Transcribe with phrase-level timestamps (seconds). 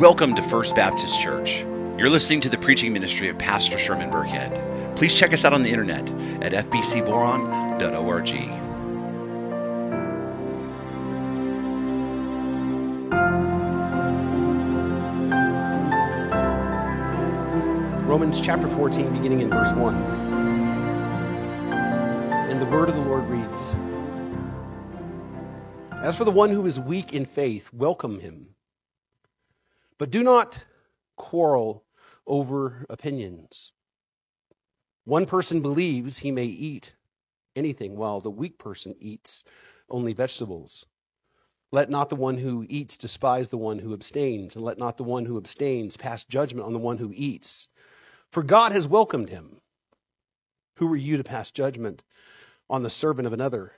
[0.00, 1.58] Welcome to First Baptist Church.
[1.98, 4.96] You're listening to the preaching ministry of Pastor Sherman Burkhead.
[4.96, 6.08] Please check us out on the internet
[6.42, 8.30] at fbcboron.org.
[18.08, 19.94] Romans chapter 14, beginning in verse 1.
[22.48, 23.74] And the word of the Lord reads
[26.02, 28.54] As for the one who is weak in faith, welcome him
[30.00, 30.64] but do not
[31.14, 31.84] quarrel
[32.26, 33.70] over opinions.
[35.04, 36.94] One person believes he may eat
[37.54, 39.44] anything, while the weak person eats
[39.90, 40.86] only vegetables.
[41.70, 45.04] Let not the one who eats despise the one who abstains, and let not the
[45.04, 47.68] one who abstains pass judgment on the one who eats.
[48.30, 49.60] For God has welcomed him.
[50.76, 52.02] Who are you to pass judgment
[52.70, 53.70] on the servant of another?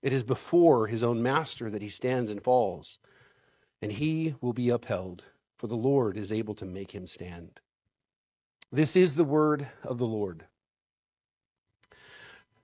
[0.00, 2.98] It is before his own master that he stands and falls
[3.82, 5.24] and he will be upheld,
[5.58, 7.60] for the Lord is able to make him stand.
[8.72, 10.44] This is the word of the Lord.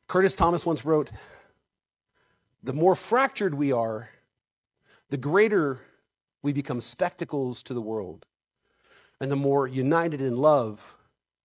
[0.06, 1.10] Curtis Thomas once wrote
[2.62, 4.08] The more fractured we are,
[5.10, 5.80] the greater
[6.42, 8.24] we become spectacles to the world.
[9.20, 10.96] And the more united in love,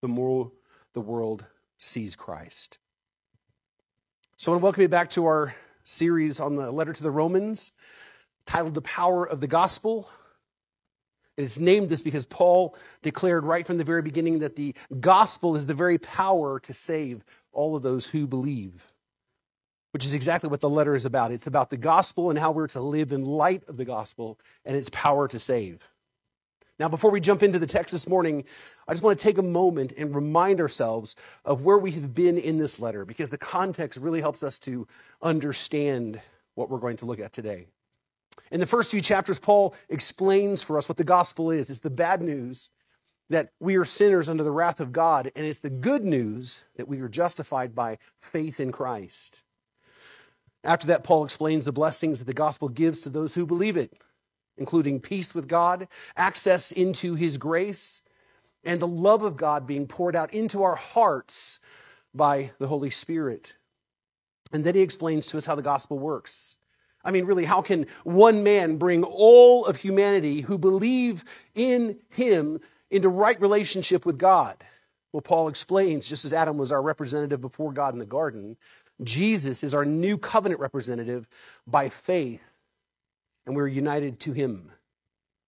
[0.02, 0.52] the more
[0.94, 1.46] the world
[1.78, 2.78] sees Christ.
[4.36, 7.12] So I want to welcome you back to our series on the letter to the
[7.12, 7.74] Romans
[8.46, 10.10] titled The Power of the Gospel.
[11.38, 15.66] It's named this because Paul declared right from the very beginning that the gospel is
[15.66, 18.86] the very power to save all of those who believe,
[19.92, 21.32] which is exactly what the letter is about.
[21.32, 24.76] It's about the gospel and how we're to live in light of the gospel and
[24.76, 25.82] its power to save.
[26.82, 28.46] Now, before we jump into the text this morning,
[28.88, 32.38] I just want to take a moment and remind ourselves of where we have been
[32.38, 34.88] in this letter because the context really helps us to
[35.22, 36.20] understand
[36.56, 37.68] what we're going to look at today.
[38.52, 41.70] In the first few chapters, Paul explains for us what the gospel is.
[41.70, 42.70] It's the bad news
[43.30, 46.88] that we are sinners under the wrath of God, and it's the good news that
[46.88, 49.44] we are justified by faith in Christ.
[50.64, 53.94] After that, Paul explains the blessings that the gospel gives to those who believe it,
[54.58, 58.02] including peace with God, access into his grace,
[58.64, 61.60] and the love of God being poured out into our hearts
[62.14, 63.56] by the Holy Spirit.
[64.52, 66.58] And then he explains to us how the gospel works.
[67.04, 71.24] I mean, really, how can one man bring all of humanity who believe
[71.56, 74.58] in him into right relationship with God?
[75.12, 78.58] Well, Paul explains, just as Adam was our representative before God in the garden,
[79.04, 81.28] Jesus is our new covenant representative
[81.68, 82.44] by faith,
[83.46, 84.72] and we're united to him.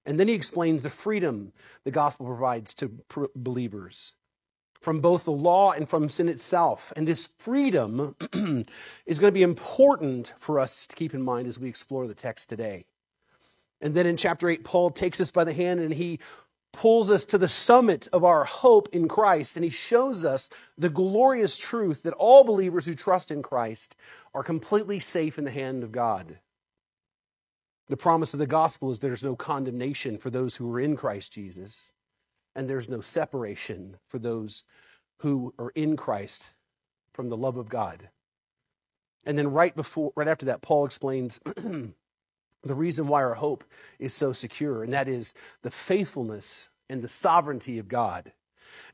[0.05, 1.53] And then he explains the freedom
[1.85, 2.91] the gospel provides to
[3.35, 4.13] believers
[4.83, 6.91] from both the law and from sin itself.
[6.97, 8.15] And this freedom
[9.05, 12.13] is going to be important for us to keep in mind as we explore the
[12.13, 12.85] text today.
[13.79, 16.19] And then in chapter 8, Paul takes us by the hand and he
[16.73, 19.55] pulls us to the summit of our hope in Christ.
[19.55, 23.95] And he shows us the glorious truth that all believers who trust in Christ
[24.33, 26.37] are completely safe in the hand of God.
[27.87, 31.31] The promise of the gospel is there's no condemnation for those who are in Christ
[31.31, 31.93] Jesus
[32.55, 34.63] and there's no separation for those
[35.19, 36.45] who are in Christ
[37.13, 38.09] from the love of God.
[39.25, 41.93] And then right before right after that Paul explains the
[42.63, 43.63] reason why our hope
[43.99, 48.31] is so secure and that is the faithfulness and the sovereignty of God.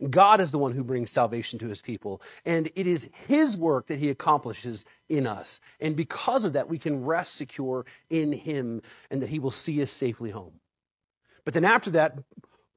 [0.08, 3.88] God is the one who brings salvation to his people, and it is his work
[3.88, 5.60] that he accomplishes in us.
[5.80, 9.82] And because of that, we can rest secure in him and that he will see
[9.82, 10.60] us safely home.
[11.44, 12.18] But then after that,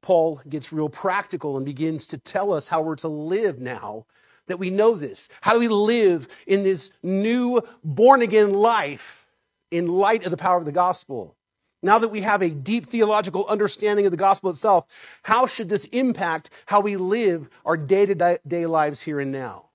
[0.03, 4.07] Paul gets real practical and begins to tell us how we're to live now
[4.49, 5.29] that we know this.
[5.41, 9.27] How do we live in this new born again life
[9.71, 11.37] in light of the power of the gospel?
[11.85, 14.87] Now that we have a deep theological understanding of the gospel itself,
[15.23, 19.67] how should this impact how we live our day to day lives here and now?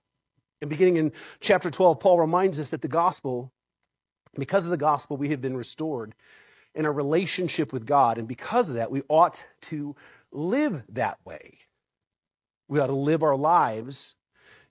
[0.62, 3.52] And beginning in chapter 12, Paul reminds us that the gospel,
[4.38, 6.16] because of the gospel, we have been restored
[6.74, 8.18] in a relationship with God.
[8.18, 9.96] And because of that, we ought to
[10.32, 11.60] live that way.
[12.68, 14.16] We ought to live our lives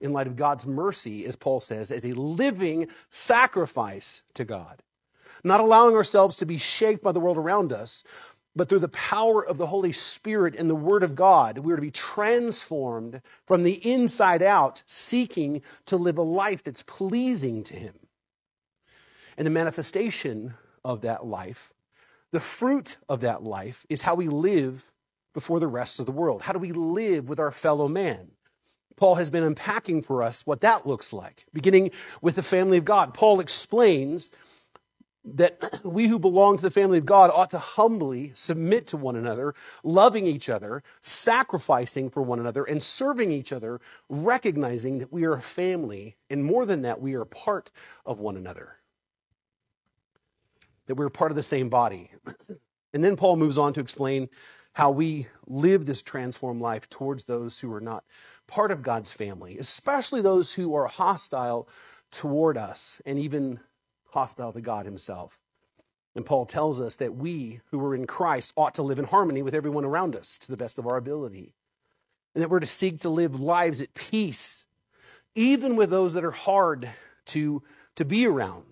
[0.01, 4.83] in light of God's mercy, as Paul says, as a living sacrifice to God.
[5.43, 8.05] Not allowing ourselves to be shaped by the world around us,
[8.55, 11.77] but through the power of the Holy Spirit and the Word of God, we are
[11.77, 17.75] to be transformed from the inside out, seeking to live a life that's pleasing to
[17.77, 17.95] Him.
[19.37, 21.73] And the manifestation of that life,
[22.33, 24.91] the fruit of that life, is how we live
[25.37, 26.41] before the rest of the world?
[26.41, 28.31] How do we live with our fellow man?
[28.97, 31.91] Paul has been unpacking for us what that looks like, beginning
[32.23, 33.13] with the family of God.
[33.13, 34.35] Paul explains
[35.35, 39.15] that we who belong to the family of God ought to humbly submit to one
[39.15, 39.55] another,
[39.85, 45.35] loving each other, sacrificing for one another, and serving each other, recognizing that we are
[45.35, 47.71] a family, and more than that, we are part
[48.07, 48.75] of one another.
[50.87, 52.11] That we're part of the same body.
[52.95, 54.31] And then Paul moves on to explain
[54.77, 58.05] how we live this transformed life towards those who are not
[58.47, 61.67] part of God's family, especially those who are hostile
[62.11, 63.59] toward us and even
[64.11, 65.39] hostile to God Himself.
[66.15, 69.41] And Paul tells us that we who are in Christ ought to live in harmony
[69.43, 71.55] with everyone around us to the best of our ability.
[72.35, 74.67] And that we're to seek to live lives at peace,
[75.35, 76.87] even with those that are hard
[77.29, 77.63] to,
[77.95, 78.67] to be around.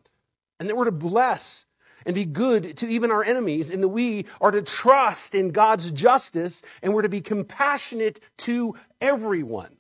[0.61, 1.65] And that we're to bless
[2.07, 5.91] and be good to even our enemies, and that we are to trust in God's
[5.91, 9.77] justice, and we're to be compassionate to everyone.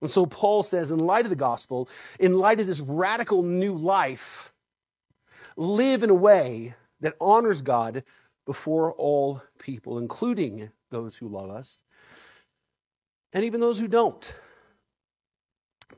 [0.00, 1.88] And so Paul says, in light of the gospel,
[2.20, 4.52] in light of this radical new life,
[5.56, 8.04] live in a way that honors God
[8.44, 11.82] before all people, including those who love us
[13.32, 14.34] and even those who don't.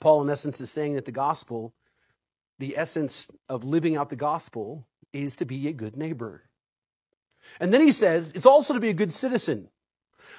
[0.00, 1.74] Paul, in essence, is saying that the gospel,
[2.58, 6.42] the essence of living out the gospel, is to be a good neighbor.
[7.60, 9.68] And then he says it's also to be a good citizen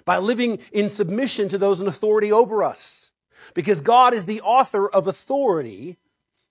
[0.06, 3.12] by living in submission to those in authority over us.
[3.54, 5.98] Because God is the author of authority,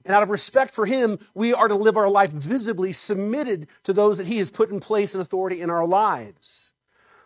[0.04, 3.92] and out of respect for Him, we are to live our life visibly submitted to
[3.92, 6.72] those that He has put in place in authority in our lives.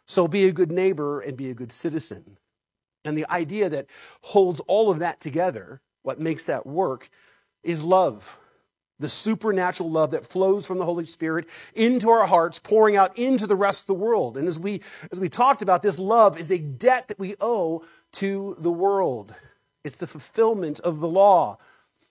[0.06, 2.38] So be a good neighbor and be a good citizen.
[3.04, 3.86] And the idea that
[4.20, 7.08] holds all of that together, what makes that work,
[7.62, 8.36] is love
[9.02, 13.46] the supernatural love that flows from the Holy Spirit into our hearts, pouring out into
[13.46, 14.38] the rest of the world.
[14.38, 17.84] And as we, as we talked about, this love is a debt that we owe
[18.12, 19.34] to the world.
[19.84, 21.58] It's the fulfillment of the law.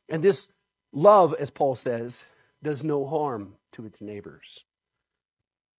[0.09, 0.51] And this
[0.91, 2.29] love, as Paul says,
[2.61, 4.63] does no harm to its neighbors.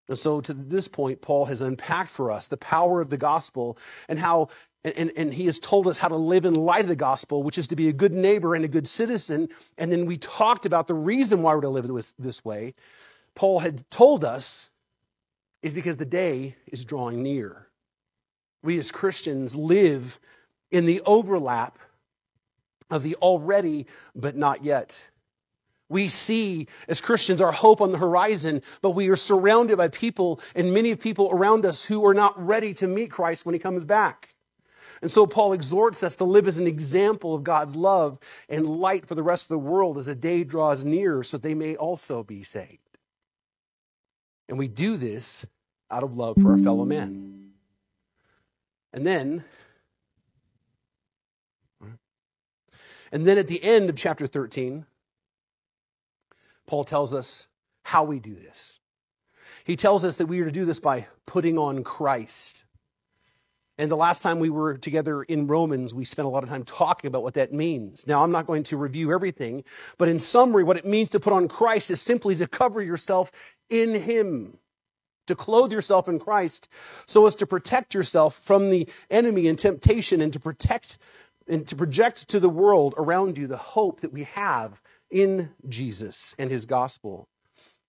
[0.09, 3.79] And so to this point, Paul has unpacked for us the power of the gospel
[4.09, 4.49] and how
[4.85, 7.57] and, and, he has told us how to live in light of the gospel, which
[7.57, 9.49] is to be a good neighbor and a good citizen.
[9.79, 12.75] And then we talked about the reason why we're to live this, this way.
[13.37, 14.71] Paul had told us
[15.63, 17.69] is because the day is drawing near.
[18.65, 20.19] We as Christians live
[20.73, 21.79] in the overlap
[22.91, 23.87] of the already
[24.17, 25.09] but not yet.
[25.89, 30.41] We see as Christians our hope on the horizon, but we are surrounded by people
[30.55, 33.85] and many people around us who are not ready to meet Christ when he comes
[33.85, 34.32] back.
[35.03, 39.05] And so Paul exhorts us to live as an example of God's love and light
[39.05, 42.23] for the rest of the world as the day draws near so they may also
[42.23, 42.79] be saved.
[44.49, 45.45] And we do this
[45.91, 47.51] out of love for our fellow men.
[48.93, 49.45] And then,
[53.11, 54.87] and then at the end of chapter 13,
[56.67, 57.49] Paul tells us
[57.83, 58.79] how we do this.
[59.65, 62.65] He tells us that we are to do this by putting on Christ.
[63.83, 66.63] And the last time we were together in Romans, we spent a lot of time
[66.63, 68.07] talking about what that means.
[68.07, 69.65] Now, I'm not going to review everything,
[69.99, 73.33] but in summary, what it means to put on Christ is simply to cover yourself
[73.69, 74.57] in Him,
[75.27, 76.69] to clothe yourself in Christ
[77.09, 80.99] so as to protect yourself from the enemy and temptation and to protect
[81.49, 86.37] and to project to the world around you the hope that we have in Jesus
[86.39, 87.27] and His gospel.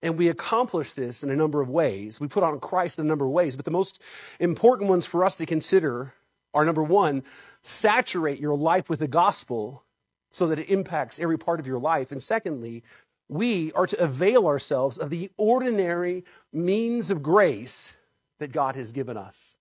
[0.03, 2.19] And we accomplish this in a number of ways.
[2.19, 4.01] We put on Christ in a number of ways, but the most
[4.37, 6.13] important ones for us to consider
[6.53, 7.23] are number one,
[7.61, 9.83] saturate your life with the gospel
[10.29, 12.11] so that it impacts every part of your life.
[12.11, 12.83] And secondly,
[13.29, 17.97] we are to avail ourselves of the ordinary means of grace
[18.39, 19.57] that God has given us.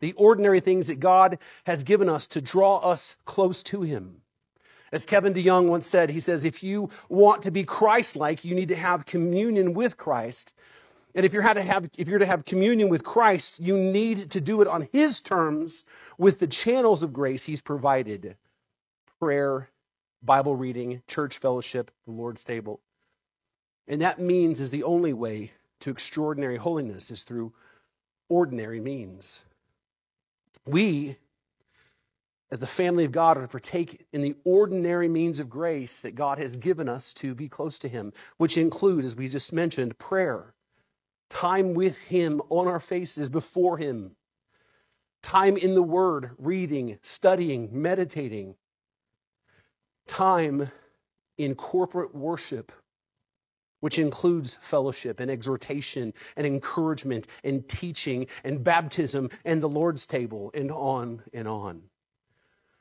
[0.00, 4.22] The ordinary things that God has given us to draw us close to Him.
[4.90, 8.68] As Kevin DeYoung once said, he says, if you want to be Christ-like, you need
[8.68, 10.54] to have communion with Christ.
[11.14, 14.40] And if you're, to have, if you're to have communion with Christ, you need to
[14.40, 15.84] do it on His terms
[16.16, 18.36] with the channels of grace He's provided.
[19.20, 19.68] Prayer,
[20.22, 22.80] Bible reading, church fellowship, the Lord's table.
[23.88, 27.52] And that means is the only way to extraordinary holiness is through
[28.28, 29.44] ordinary means.
[30.66, 31.16] We
[32.50, 36.14] as the family of God are to partake in the ordinary means of grace that
[36.14, 39.98] God has given us to be close to Him, which include, as we just mentioned,
[39.98, 40.54] prayer,
[41.28, 44.16] time with Him on our faces before Him,
[45.22, 48.54] time in the Word, reading, studying, meditating,
[50.06, 50.70] time
[51.36, 52.72] in corporate worship,
[53.80, 60.50] which includes fellowship and exhortation and encouragement and teaching and baptism and the Lord's table
[60.54, 61.82] and on and on.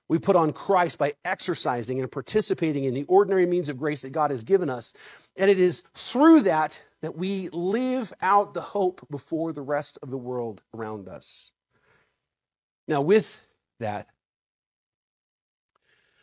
[0.09, 4.11] We put on Christ by exercising and participating in the ordinary means of grace that
[4.11, 4.93] God has given us.
[5.35, 10.09] And it is through that that we live out the hope before the rest of
[10.09, 11.51] the world around us.
[12.87, 13.45] Now, with
[13.79, 14.07] that,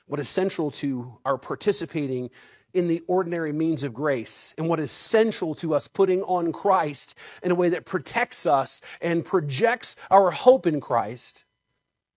[0.06, 2.30] what is central to our participating
[2.72, 7.16] in the ordinary means of grace and what is central to us putting on Christ
[7.42, 11.44] in a way that protects us and projects our hope in Christ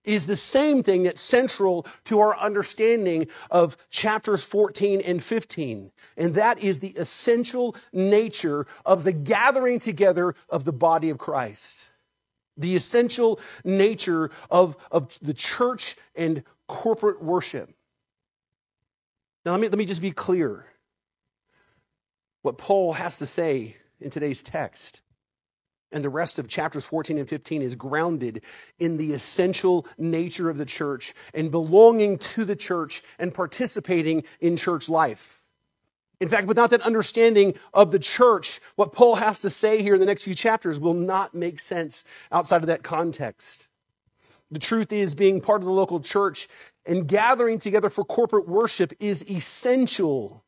[0.08, 5.92] is the same thing that's central to our understanding of chapters 14 and 15.
[6.16, 11.90] And that is the essential nature of the gathering together of the body of Christ.
[12.56, 17.70] The essential nature of, of the church and corporate worship.
[19.46, 20.66] Now, let me, let me just be clear
[22.42, 25.02] what Paul has to say in today's text
[25.91, 28.44] and the rest of chapters 14 and 15 is grounded
[28.79, 34.58] in the essential nature of the church and belonging to the church and participating in
[34.58, 35.41] church life.
[36.20, 40.00] In fact, without that understanding of the church, what Paul has to say here in
[40.00, 43.70] the next few chapters will not make sense outside of that context.
[44.50, 46.48] The truth is, being part of the local church
[46.86, 50.44] and gathering together for corporate worship is essential,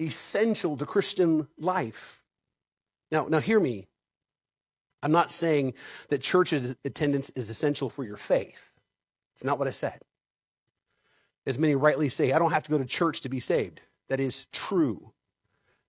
[0.00, 2.22] essential to Christian life.
[3.10, 3.88] Now, now hear me.
[5.02, 5.74] I'm not saying
[6.08, 8.70] that church attendance is essential for your faith.
[9.34, 10.00] It's not what I said.
[11.46, 13.80] As many rightly say, I don't have to go to church to be saved.
[14.08, 15.12] That is true.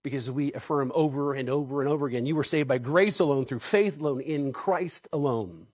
[0.04, 3.46] Because we affirm over and over and over again, you were saved by grace alone,
[3.46, 5.68] through faith alone, in Christ alone.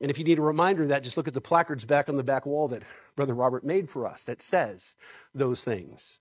[0.00, 2.16] And if you need a reminder of that, just look at the placards back on
[2.16, 2.82] the back wall that
[3.16, 4.96] Brother Robert made for us that says
[5.34, 6.20] those things.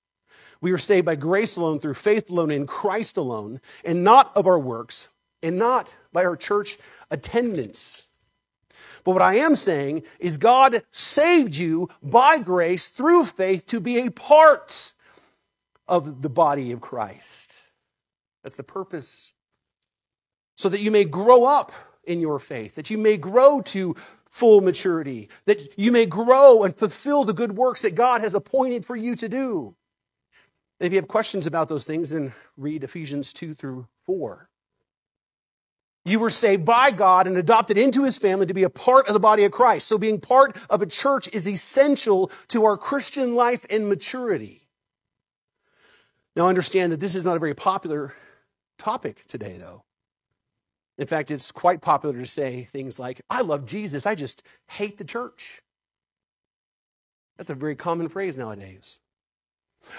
[0.61, 4.47] We are saved by grace alone, through faith alone, in Christ alone, and not of
[4.47, 5.07] our works,
[5.41, 6.77] and not by our church
[7.10, 8.08] attendance.
[9.03, 14.00] But what I am saying is God saved you by grace through faith to be
[14.00, 14.93] a part
[15.88, 17.62] of the body of Christ.
[18.43, 19.34] That's the purpose.
[20.58, 21.72] So that you may grow up
[22.03, 23.96] in your faith, that you may grow to
[24.29, 28.86] full maturity, that you may grow and fulfill the good works that God has appointed
[28.86, 29.75] for you to do.
[30.79, 34.48] And if you have questions about those things, then read Ephesians 2 through 4.
[36.09, 39.13] You were saved by God and adopted into his family to be a part of
[39.13, 39.87] the body of Christ.
[39.87, 44.67] So being part of a church is essential to our Christian life and maturity.
[46.35, 48.15] Now understand that this is not a very popular
[48.79, 49.83] topic today, though.
[50.97, 54.97] In fact, it's quite popular to say things like, I love Jesus, I just hate
[54.97, 55.61] the church.
[57.37, 58.99] That's a very common phrase nowadays.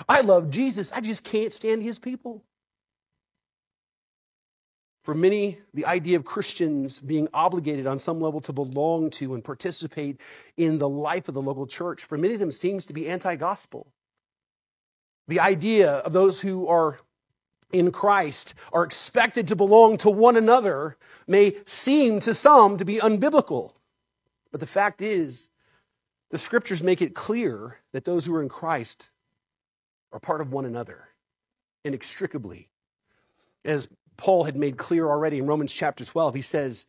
[0.08, 2.42] I love Jesus, I just can't stand his people.
[5.02, 9.42] For many, the idea of Christians being obligated on some level to belong to and
[9.42, 10.20] participate
[10.56, 13.36] in the life of the local church, for many of them seems to be anti
[13.36, 13.86] gospel.
[15.28, 16.98] The idea of those who are
[17.72, 22.98] in Christ are expected to belong to one another may seem to some to be
[22.98, 23.72] unbiblical.
[24.50, 25.50] But the fact is,
[26.30, 29.08] the scriptures make it clear that those who are in Christ
[30.12, 31.08] are part of one another
[31.84, 32.68] inextricably.
[33.64, 33.88] As
[34.20, 36.86] Paul had made clear already in Romans chapter 12, he says,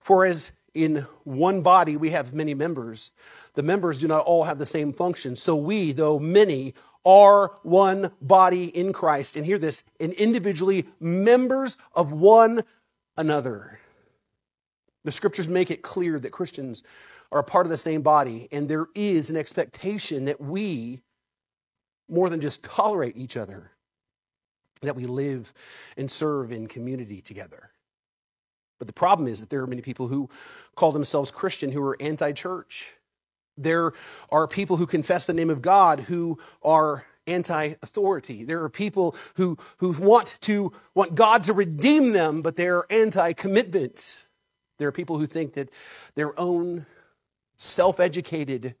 [0.00, 3.12] For as in one body we have many members,
[3.54, 5.36] the members do not all have the same function.
[5.36, 6.74] So we, though many,
[7.04, 9.36] are one body in Christ.
[9.36, 12.64] And hear this, and individually members of one
[13.16, 13.78] another.
[15.04, 16.82] The scriptures make it clear that Christians
[17.30, 21.02] are a part of the same body, and there is an expectation that we,
[22.08, 23.70] more than just tolerate each other,
[24.82, 25.52] that we live
[25.96, 27.70] and serve in community together.
[28.78, 30.28] But the problem is that there are many people who
[30.74, 32.92] call themselves Christian who are anti church.
[33.56, 33.92] There
[34.30, 38.44] are people who confess the name of God who are anti-authority.
[38.44, 44.26] There are people who, who want to want God to redeem them, but they're anti-commitment.
[44.78, 45.70] There are people who think that
[46.14, 46.86] their own
[47.58, 48.74] self-educated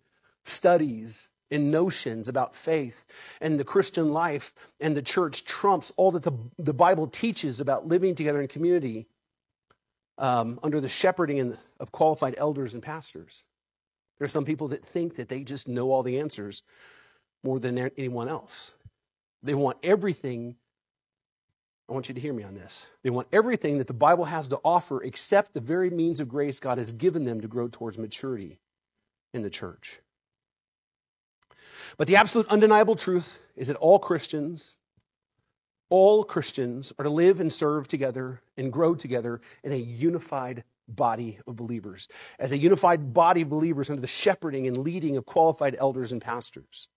[0.44, 3.04] studies and notions about faith
[3.40, 7.86] and the Christian life and the church trumps all that the, the Bible teaches about
[7.86, 9.06] living together in community
[10.18, 13.44] um, under the shepherding of qualified elders and pastors.
[14.18, 16.62] There are some people that think that they just know all the answers
[17.42, 18.72] more than anyone else.
[19.42, 20.56] They want everything.
[21.88, 22.86] I want you to hear me on this.
[23.02, 26.60] They want everything that the Bible has to offer except the very means of grace
[26.60, 28.60] God has given them to grow towards maturity
[29.34, 30.00] in the church.
[31.96, 34.78] But the absolute undeniable truth is that all Christians,
[35.90, 41.38] all Christians are to live and serve together and grow together in a unified body
[41.46, 42.08] of believers,
[42.38, 46.20] as a unified body of believers under the shepherding and leading of qualified elders and
[46.20, 46.88] pastors.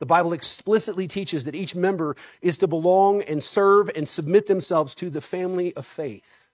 [0.00, 4.94] The Bible explicitly teaches that each member is to belong and serve and submit themselves
[4.96, 6.48] to the family of faith.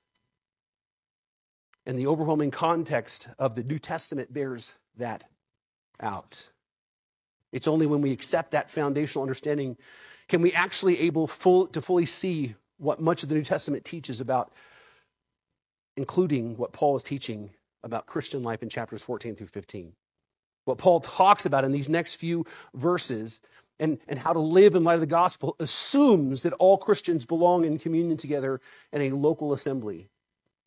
[1.86, 5.24] And the overwhelming context of the New Testament bears that
[5.98, 6.48] out.
[7.52, 9.76] It's only when we accept that foundational understanding
[10.28, 14.20] can we actually able full, to fully see what much of the New Testament teaches
[14.20, 14.52] about,
[15.96, 17.50] including what Paul is teaching
[17.82, 19.92] about Christian life in chapters 14 through 15.
[20.64, 23.40] What Paul talks about in these next few verses
[23.80, 27.64] and, and how to live in light of the gospel assumes that all Christians belong
[27.64, 28.60] in communion together
[28.92, 30.08] in a local assembly.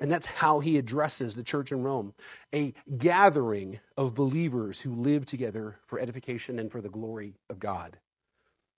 [0.04, 2.14] And that's how he addresses the church in Rome
[2.54, 7.98] a gathering of believers who live together for edification and for the glory of God.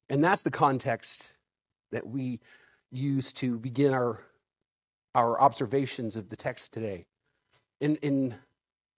[0.08, 1.36] And that's the context
[1.92, 2.42] that we
[2.92, 4.22] use to begin our,
[5.16, 7.08] our observations of the text today.
[7.82, 8.36] In, in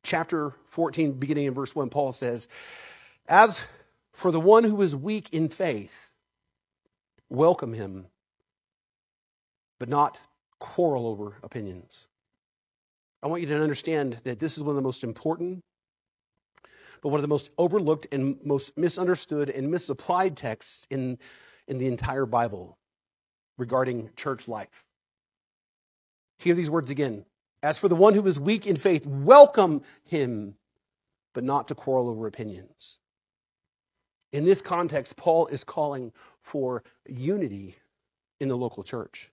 [0.03, 2.49] chapter 14, beginning in verse 1, Paul says,
[3.25, 3.65] As
[4.11, 6.11] for the one who is weak in faith,
[7.29, 8.05] welcome him,
[9.79, 10.19] but not
[10.59, 12.09] quarrel over opinions.
[13.21, 15.63] I want you to understand that this is one of the most important,
[17.01, 21.17] but one of the most overlooked and most misunderstood and misapplied texts in,
[21.67, 22.77] in the entire Bible
[23.57, 24.85] regarding church life.
[26.39, 27.25] Hear these words again.
[27.63, 30.55] As for the one who is weak in faith, welcome him,
[31.33, 32.99] but not to quarrel over opinions.
[34.31, 37.75] In this context, Paul is calling for unity
[38.39, 39.31] in the local church.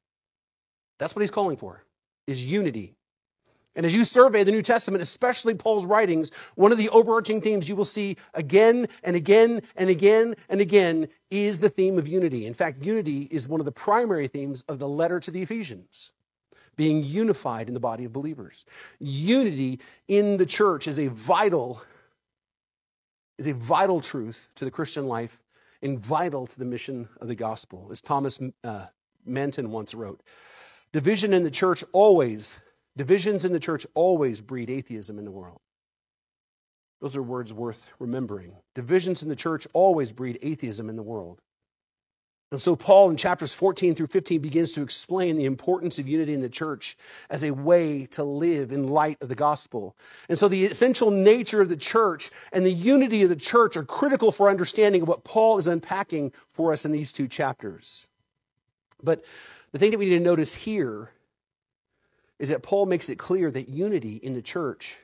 [0.98, 1.84] That's what he's calling for,
[2.26, 2.96] is unity.
[3.76, 7.68] And as you survey the New Testament, especially Paul's writings, one of the overarching themes
[7.68, 12.46] you will see again and again and again and again is the theme of unity.
[12.46, 16.12] In fact, unity is one of the primary themes of the letter to the Ephesians.
[16.76, 18.64] Being unified in the body of believers.
[18.98, 21.80] Unity in the church is a vital,
[23.38, 25.40] is a vital truth to the Christian life
[25.82, 27.88] and vital to the mission of the gospel.
[27.92, 28.86] As Thomas uh,
[29.24, 30.20] Manton once wrote,
[30.90, 32.60] division in the church always
[32.96, 35.60] Divisions in the church always breed atheism in the world.
[37.00, 38.54] Those are words worth remembering.
[38.74, 41.40] Divisions in the church always breed atheism in the world.
[42.50, 46.34] And so Paul in chapters 14 through 15 begins to explain the importance of unity
[46.34, 46.96] in the church
[47.28, 49.96] as a way to live in light of the gospel.
[50.28, 53.84] And so the essential nature of the church and the unity of the church are
[53.84, 58.06] critical for understanding of what Paul is unpacking for us in these two chapters.
[59.02, 59.24] But
[59.72, 61.10] the thing that we need to notice here
[62.38, 64.98] is that Paul makes it clear that unity in the church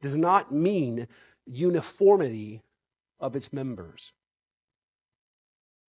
[0.00, 1.08] does not mean
[1.46, 2.62] uniformity
[3.20, 4.12] of its members.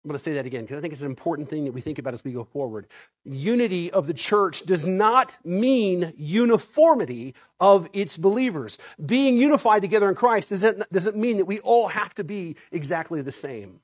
[0.04, 1.80] I'm going to say that again because I think it's an important thing that we
[1.80, 2.86] think about as we go forward.
[3.24, 8.78] Unity of the church does not mean uniformity of its believers.
[9.04, 13.22] Being unified together in Christ doesn't, doesn't mean that we all have to be exactly
[13.22, 13.80] the same.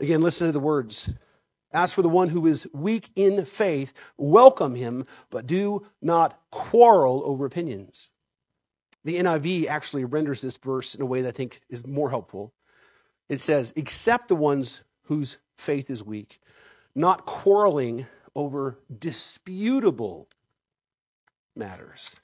[0.00, 1.08] Again, listen to the words
[1.74, 7.22] as for the one who is weak in faith, welcome him, but do not quarrel
[7.24, 8.12] over opinions.
[9.04, 12.54] The NIV actually renders this verse in a way that I think is more helpful.
[13.28, 16.40] It says, Accept the ones whose faith is weak,
[16.94, 18.06] not quarreling
[18.36, 20.28] over disputable
[21.56, 22.16] matters.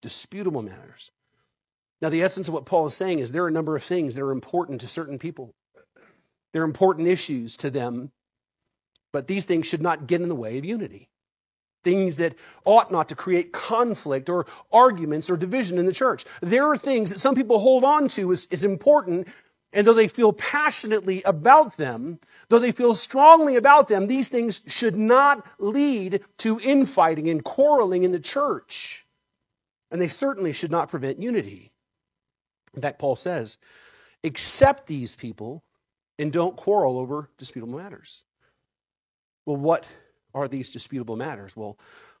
[0.00, 1.12] Disputable matters.
[2.00, 4.14] Now, the essence of what Paul is saying is there are a number of things
[4.14, 5.54] that are important to certain people.
[6.52, 8.10] They're important issues to them
[9.12, 11.08] but these things should not get in the way of unity.
[11.84, 16.24] Things that ought not to create conflict or arguments or division in the church.
[16.40, 19.28] There are things that some people hold on to as, as important,
[19.72, 24.62] and though they feel passionately about them, though they feel strongly about them, these things
[24.66, 29.06] should not lead to infighting and quarreling in the church.
[29.90, 31.72] And they certainly should not prevent unity.
[32.74, 33.58] In fact, Paul says,
[34.24, 35.62] accept these people
[36.18, 38.24] and don't quarrel over disputable matters.
[39.46, 39.88] Well, what
[40.34, 41.56] are these disputable matters?
[41.56, 41.78] Well,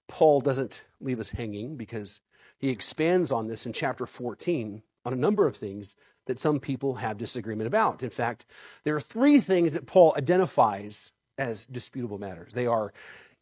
[0.08, 2.20] Paul doesn't leave us hanging because
[2.58, 6.94] he expands on this in chapter 14 on a number of things that some people
[6.94, 8.02] have disagreement about.
[8.02, 8.46] In fact,
[8.84, 12.54] there are three things that Paul identifies as disputable matters.
[12.54, 12.92] They are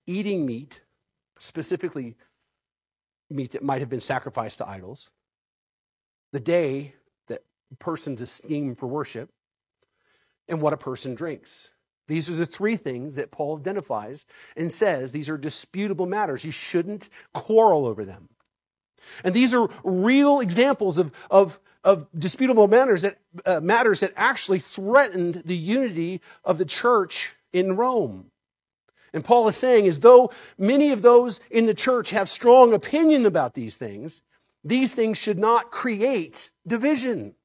[0.06, 0.80] eating meat,
[1.38, 2.16] specifically
[3.28, 5.10] meat that might have been sacrificed to idols,
[6.32, 6.94] the day
[7.28, 7.42] that
[7.78, 9.30] persons esteem for worship,
[10.48, 11.70] and what a person drinks.
[12.10, 16.44] These are the three things that Paul identifies and says these are disputable matters.
[16.44, 18.28] You shouldn't quarrel over them.
[19.22, 24.58] And these are real examples of, of, of disputable matters that, uh, matters that actually
[24.58, 28.28] threatened the unity of the church in Rome.
[29.12, 33.24] And Paul is saying, as though many of those in the church have strong opinion
[33.24, 34.20] about these things,
[34.64, 37.36] these things should not create division.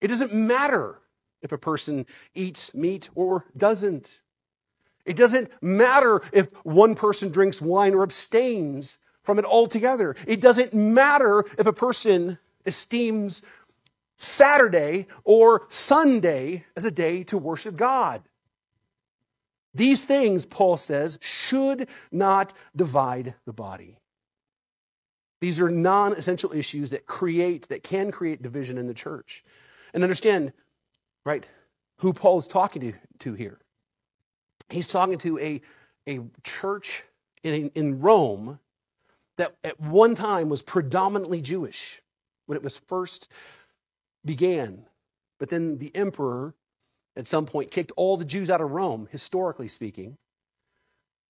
[0.00, 1.01] It doesn't matter
[1.42, 4.20] if a person eats meat or doesn't.
[5.04, 10.16] It doesn't matter if one person drinks wine or abstains from it altogether.
[10.26, 13.42] It doesn't matter if a person esteems
[14.16, 18.22] Saturday or Sunday as a day to worship God.
[19.74, 23.96] These things, Paul says, should not divide the body.
[25.40, 29.44] These are non essential issues that create, that can create division in the church.
[29.92, 30.52] And understand,
[31.24, 31.46] right,
[31.98, 33.58] who Paul is talking to, to here.
[34.68, 35.60] He's talking to a,
[36.08, 37.04] a church
[37.42, 38.58] in, in Rome
[39.36, 42.00] that at one time was predominantly Jewish
[42.46, 43.30] when it was first
[44.24, 44.84] began.
[45.38, 46.54] But then the emperor
[47.16, 50.16] at some point kicked all the Jews out of Rome, historically speaking.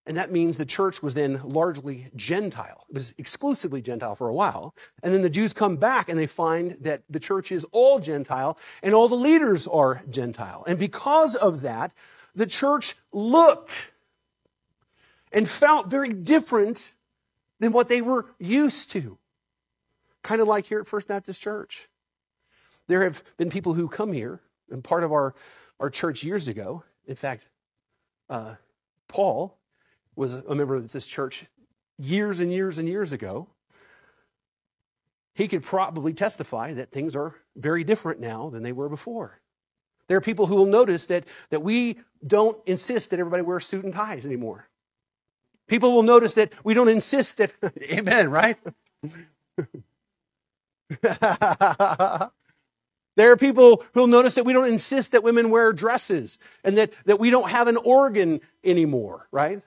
[0.05, 2.85] And that means the church was then largely Gentile.
[2.89, 4.75] It was exclusively Gentile for a while.
[5.03, 8.59] And then the Jews come back and they find that the church is all Gentile
[8.83, 10.65] and all the leaders are Gentile.
[10.67, 11.93] And because of that,
[12.35, 13.93] the church looked
[15.31, 16.93] and felt very different
[17.61, 19.19] than what they were used to.
[20.23, 21.89] Kind of like here at First Baptist Church.
[22.89, 25.35] There have been people who come here, and part of our,
[25.79, 27.49] our church years ago, in fact,
[28.29, 28.57] uh,
[29.07, 29.57] Paul
[30.17, 31.45] was a member of this church
[31.99, 33.49] years and years and years ago.
[35.35, 39.41] He could probably testify that things are very different now than they were before.
[40.09, 43.85] There are people who will notice that, that we don't insist that everybody wear suit
[43.85, 44.69] and ties anymore.
[45.69, 48.59] People will notice that we don't insist that, amen, right?
[53.15, 56.93] There are people who'll notice that we don't insist that women wear dresses and that,
[57.05, 59.61] that we don't have an organ anymore, right?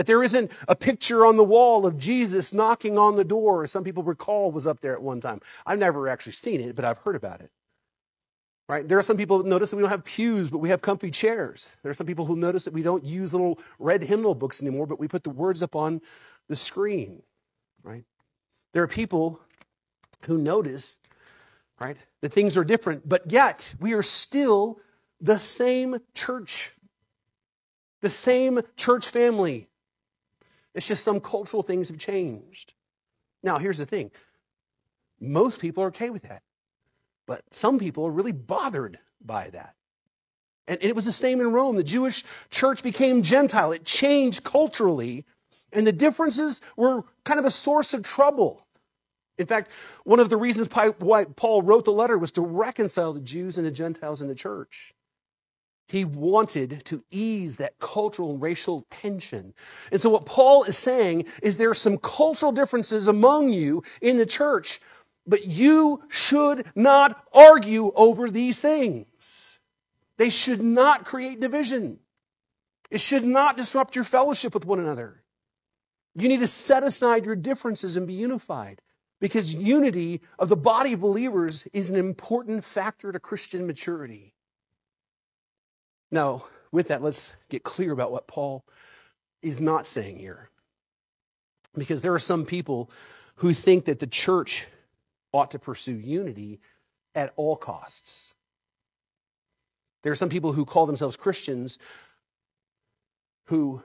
[0.00, 3.70] That there isn't a picture on the wall of Jesus knocking on the door, as
[3.70, 5.42] some people recall was up there at one time.
[5.66, 7.50] I've never actually seen it, but I've heard about it.
[8.66, 8.88] Right?
[8.88, 11.10] There are some people that notice that we don't have pews, but we have comfy
[11.10, 11.76] chairs.
[11.82, 14.86] There are some people who notice that we don't use little red hymnal books anymore,
[14.86, 16.00] but we put the words up on
[16.48, 17.22] the screen.
[17.82, 18.04] Right?
[18.72, 19.38] There are people
[20.22, 20.96] who notice
[21.78, 21.98] right?
[22.22, 24.80] That things are different, but yet we are still
[25.20, 26.72] the same church,
[28.00, 29.66] the same church family.
[30.74, 32.72] It's just some cultural things have changed.
[33.42, 34.10] Now, here's the thing
[35.20, 36.42] most people are okay with that,
[37.26, 39.74] but some people are really bothered by that.
[40.66, 41.76] And it was the same in Rome.
[41.76, 45.24] The Jewish church became Gentile, it changed culturally,
[45.72, 48.64] and the differences were kind of a source of trouble.
[49.36, 49.70] In fact,
[50.04, 53.66] one of the reasons why Paul wrote the letter was to reconcile the Jews and
[53.66, 54.92] the Gentiles in the church.
[55.90, 59.54] He wanted to ease that cultural and racial tension.
[59.90, 64.16] And so what Paul is saying is there are some cultural differences among you in
[64.16, 64.80] the church,
[65.26, 69.58] but you should not argue over these things.
[70.16, 71.98] They should not create division.
[72.88, 75.20] It should not disrupt your fellowship with one another.
[76.14, 78.80] You need to set aside your differences and be unified.
[79.20, 84.34] Because unity of the body of believers is an important factor to Christian maturity.
[86.10, 88.64] Now, with that, let's get clear about what Paul
[89.42, 90.48] is not saying here.
[91.76, 92.90] Because there are some people
[93.36, 94.66] who think that the church
[95.32, 96.60] ought to pursue unity
[97.14, 98.34] at all costs.
[100.02, 101.78] There are some people who call themselves Christians
[103.46, 103.82] who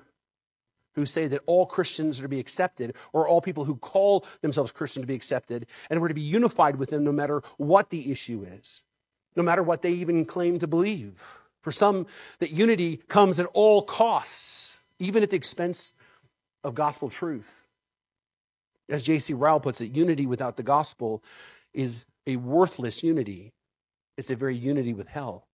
[0.95, 4.71] who say that all Christians are to be accepted, or all people who call themselves
[4.71, 8.09] Christian to be accepted, and we're to be unified with them no matter what the
[8.11, 8.83] issue is,
[9.35, 11.21] no matter what they even claim to believe.
[11.65, 12.05] For some,
[12.37, 15.95] that unity comes at all costs, even at the expense
[16.63, 17.65] of gospel truth.
[18.87, 19.33] As J.C.
[19.33, 21.23] Ryle puts it, unity without the gospel
[21.73, 23.51] is a worthless unity.
[24.15, 25.47] It's a very unity with hell.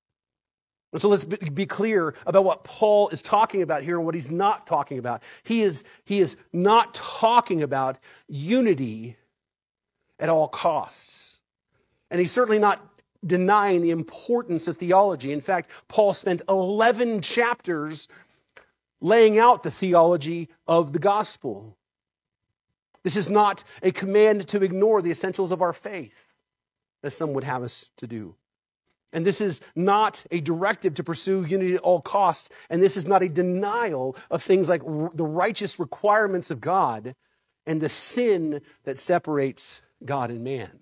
[0.92, 4.32] And so let's be clear about what Paul is talking about here and what he's
[4.32, 5.24] not talking about.
[5.44, 9.16] He is, he is not talking about unity
[10.20, 11.40] at all costs.
[12.10, 12.91] And he's certainly not
[13.26, 15.32] denying the importance of theology.
[15.32, 18.08] In fact, Paul spent 11 chapters
[19.00, 21.78] laying out the theology of the gospel.
[23.04, 26.36] This is not a command to ignore the essentials of our faith,
[27.04, 28.36] as some would have us to do.
[29.14, 32.50] And this is not a directive to pursue unity at all costs.
[32.70, 37.16] And this is not a denial of things like the righteous requirements of God
[37.66, 40.80] and the sin that separates God and man.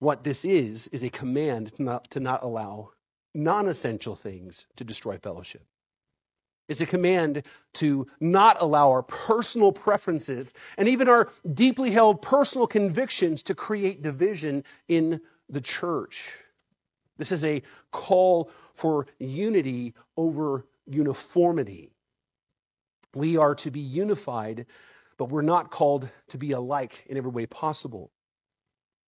[0.00, 2.90] What this is, is a command to not, to not allow
[3.34, 5.64] non essential things to destroy fellowship.
[6.68, 12.66] It's a command to not allow our personal preferences and even our deeply held personal
[12.66, 16.36] convictions to create division in the church.
[17.16, 21.90] This is a call for unity over uniformity.
[23.14, 24.66] We are to be unified,
[25.16, 28.12] but we're not called to be alike in every way possible.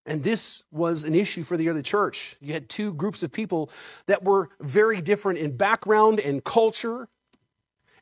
[0.07, 2.37] And this was an issue for the early church.
[2.41, 3.71] You had two groups of people
[4.07, 7.09] that were very different in background and culture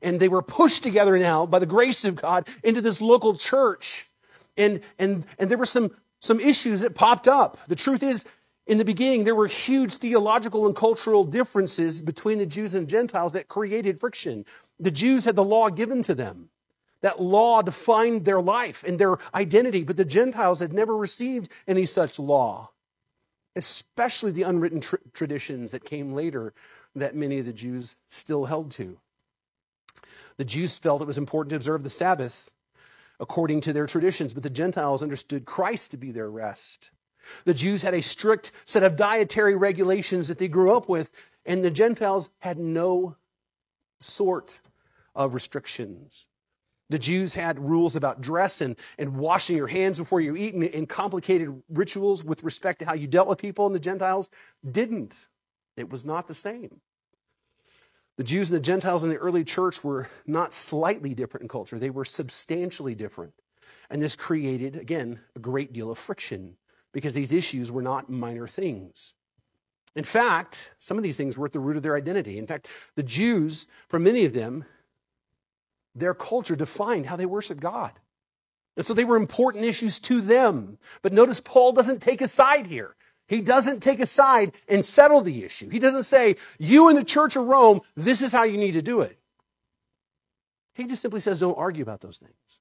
[0.02, 4.08] and they were pushed together now by the grace of God into this local church.
[4.56, 7.58] And, and, and there were some, some issues that popped up.
[7.68, 8.26] The truth is,
[8.66, 13.32] in the beginning, there were huge theological and cultural differences between the Jews and Gentiles
[13.32, 14.44] that created friction.
[14.78, 16.50] The Jews had the law given to them.
[17.00, 21.86] That law defined their life and their identity, but the Gentiles had never received any
[21.86, 22.70] such law,
[23.54, 26.54] especially the unwritten tr- traditions that came later
[26.96, 28.98] that many of the Jews still held to.
[30.38, 32.52] The Jews felt it was important to observe the Sabbath
[33.20, 36.90] according to their traditions, but the Gentiles understood Christ to be their rest.
[37.44, 41.12] The Jews had a strict set of dietary regulations that they grew up with,
[41.44, 43.16] and the Gentiles had no
[44.00, 44.60] sort
[45.14, 46.28] of restrictions.
[46.90, 50.64] The Jews had rules about dress and, and washing your hands before you eat and,
[50.64, 54.30] and complicated rituals with respect to how you dealt with people, and the Gentiles
[54.68, 55.26] didn't.
[55.76, 56.80] It was not the same.
[58.16, 61.78] The Jews and the Gentiles in the early church were not slightly different in culture,
[61.78, 63.34] they were substantially different.
[63.90, 66.56] And this created, again, a great deal of friction
[66.92, 69.14] because these issues were not minor things.
[69.94, 72.38] In fact, some of these things were at the root of their identity.
[72.38, 74.64] In fact, the Jews, for many of them,
[75.94, 77.92] their culture defined how they worship God.
[78.76, 80.78] And so they were important issues to them.
[81.02, 82.94] But notice Paul doesn't take a side here.
[83.26, 85.68] He doesn't take a side and settle the issue.
[85.68, 88.82] He doesn't say, you in the church of Rome, this is how you need to
[88.82, 89.18] do it.
[90.74, 92.60] He just simply says, don't argue about those things.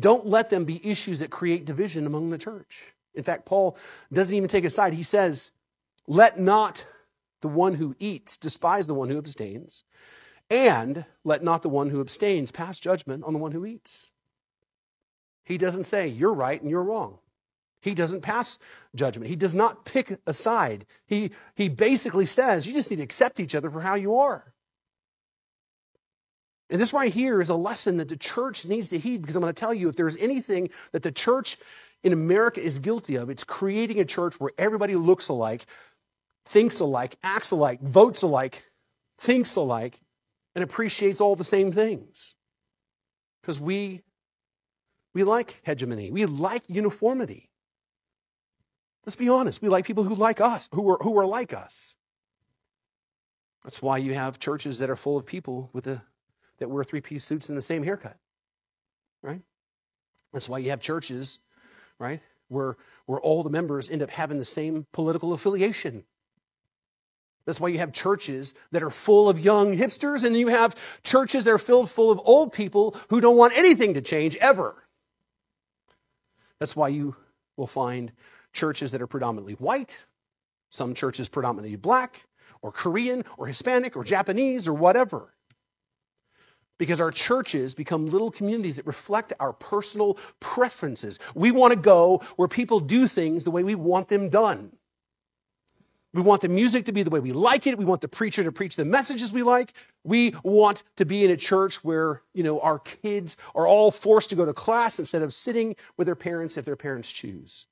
[0.00, 2.94] Don't let them be issues that create division among the church.
[3.14, 3.76] In fact, Paul
[4.12, 4.94] doesn't even take a side.
[4.94, 5.52] He says,
[6.08, 6.84] let not
[7.42, 9.84] the one who eats despise the one who abstains,
[10.50, 14.12] and let not the one who abstains pass judgment on the one who eats.
[15.44, 17.18] He doesn't say, you're right and you're wrong.
[17.80, 18.58] He doesn't pass
[18.94, 19.28] judgment.
[19.28, 20.86] He does not pick a side.
[21.06, 24.42] He, he basically says, you just need to accept each other for how you are.
[26.70, 29.42] And this right here is a lesson that the church needs to heed because I'm
[29.42, 31.58] going to tell you if there's anything that the church
[32.02, 35.66] in America is guilty of, it's creating a church where everybody looks alike,
[36.46, 38.64] thinks alike, acts alike, votes alike,
[39.18, 39.98] thinks alike,
[40.54, 42.36] and appreciates all the same things.
[43.40, 44.02] Because we,
[45.12, 46.10] we like hegemony.
[46.10, 47.50] We like uniformity.
[49.04, 49.60] Let's be honest.
[49.60, 51.96] We like people who like us, who are, who are like us.
[53.62, 56.02] That's why you have churches that are full of people with a,
[56.58, 58.16] that wear three piece suits and the same haircut.
[59.22, 59.42] Right?
[60.32, 61.40] That's why you have churches,
[61.98, 66.04] right, where, where all the members end up having the same political affiliation.
[67.46, 71.44] That's why you have churches that are full of young hipsters, and you have churches
[71.44, 74.74] that are filled full of old people who don't want anything to change ever.
[76.58, 77.16] That's why you
[77.56, 78.12] will find
[78.52, 80.06] churches that are predominantly white,
[80.70, 82.18] some churches predominantly black,
[82.62, 85.30] or Korean, or Hispanic, or Japanese, or whatever.
[86.78, 91.18] Because our churches become little communities that reflect our personal preferences.
[91.34, 94.72] We want to go where people do things the way we want them done.
[96.14, 97.76] We want the music to be the way we like it.
[97.76, 99.72] We want the preacher to preach the messages we like.
[100.04, 104.30] We want to be in a church where, you know, our kids are all forced
[104.30, 107.66] to go to class instead of sitting with their parents if their parents choose.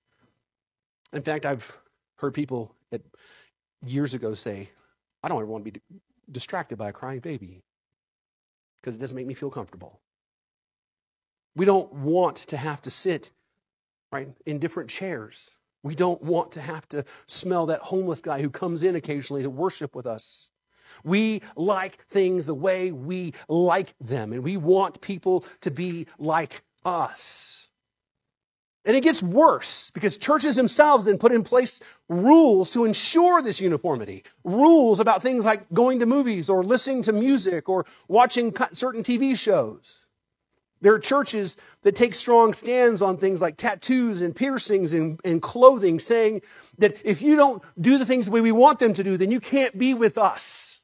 [1.13, 1.73] In fact, I've
[2.17, 2.75] heard people
[3.87, 4.69] years ago say,
[5.23, 5.81] I don't ever want to be
[6.31, 7.63] distracted by a crying baby
[8.81, 10.01] because it doesn't make me feel comfortable.
[11.55, 13.31] We don't want to have to sit
[14.11, 15.57] right in different chairs.
[15.83, 19.51] We don't want to have to smell that homeless guy who comes in occasionally to
[19.51, 20.51] worship with us.
[21.05, 26.63] We like things the way we like them, and we want people to be like
[26.85, 27.69] us.
[28.85, 33.61] And it gets worse because churches themselves then put in place rules to ensure this
[33.61, 34.25] uniformity.
[34.43, 39.39] Rules about things like going to movies or listening to music or watching certain TV
[39.39, 40.02] shows.
[40.83, 45.41] There are churches that take strong stands on things like tattoos and piercings and, and,
[45.41, 46.43] clothing, saying
[46.79, 49.31] that if you don't do the things the way we want them to do, then
[49.31, 50.83] you can't be with us.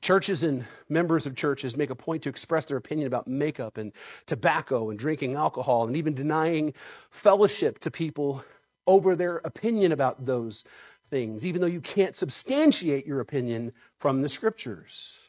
[0.00, 3.92] Churches and members of churches make a point to express their opinion about makeup and
[4.26, 6.74] tobacco and drinking alcohol and even denying
[7.10, 8.44] fellowship to people
[8.86, 10.64] over their opinion about those
[11.08, 15.27] things, even though you can't substantiate your opinion from the scriptures.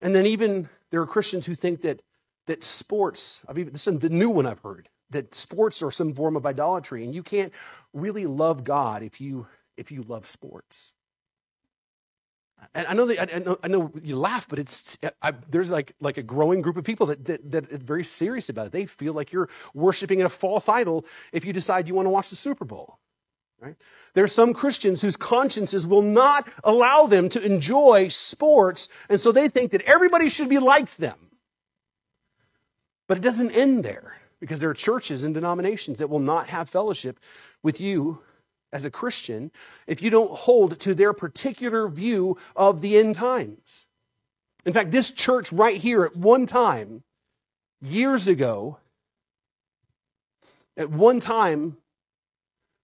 [0.00, 2.02] And then even there are Christians who think that
[2.46, 6.14] that sports, I mean, this is the new one I've heard, that sports are some
[6.14, 7.52] form of idolatry, and you can't
[7.92, 10.94] really love God if you if you love sports.
[12.74, 15.94] And I know that I know, I know you laugh, but it's I, there's like
[16.00, 18.72] like a growing group of people that, that that are very serious about it.
[18.72, 22.30] They feel like you're worshiping a false idol if you decide you want to watch
[22.30, 22.98] the Super Bowl.
[23.60, 23.76] Right?
[24.14, 29.32] There are some Christians whose consciences will not allow them to enjoy sports, and so
[29.32, 31.18] they think that everybody should be like them.
[33.08, 36.68] But it doesn't end there, because there are churches and denominations that will not have
[36.68, 37.18] fellowship
[37.62, 38.20] with you
[38.72, 39.50] as a Christian
[39.86, 43.86] if you don't hold to their particular view of the end times.
[44.64, 47.02] In fact, this church right here at one time,
[47.80, 48.78] years ago,
[50.76, 51.76] at one time,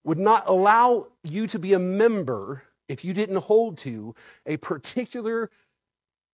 [0.05, 4.15] would not allow you to be a member if you didn't hold to
[4.47, 5.51] a particular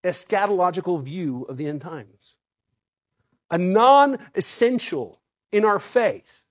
[0.04, 2.36] eschatological view of the end times.
[3.50, 5.20] A non essential
[5.52, 6.44] in our faith.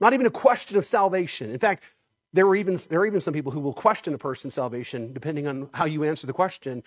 [0.00, 1.50] Not even a question of salvation.
[1.50, 1.84] In fact,
[2.32, 5.46] there are even there are even some people who will question a person's salvation depending
[5.46, 6.82] on how you answer the question.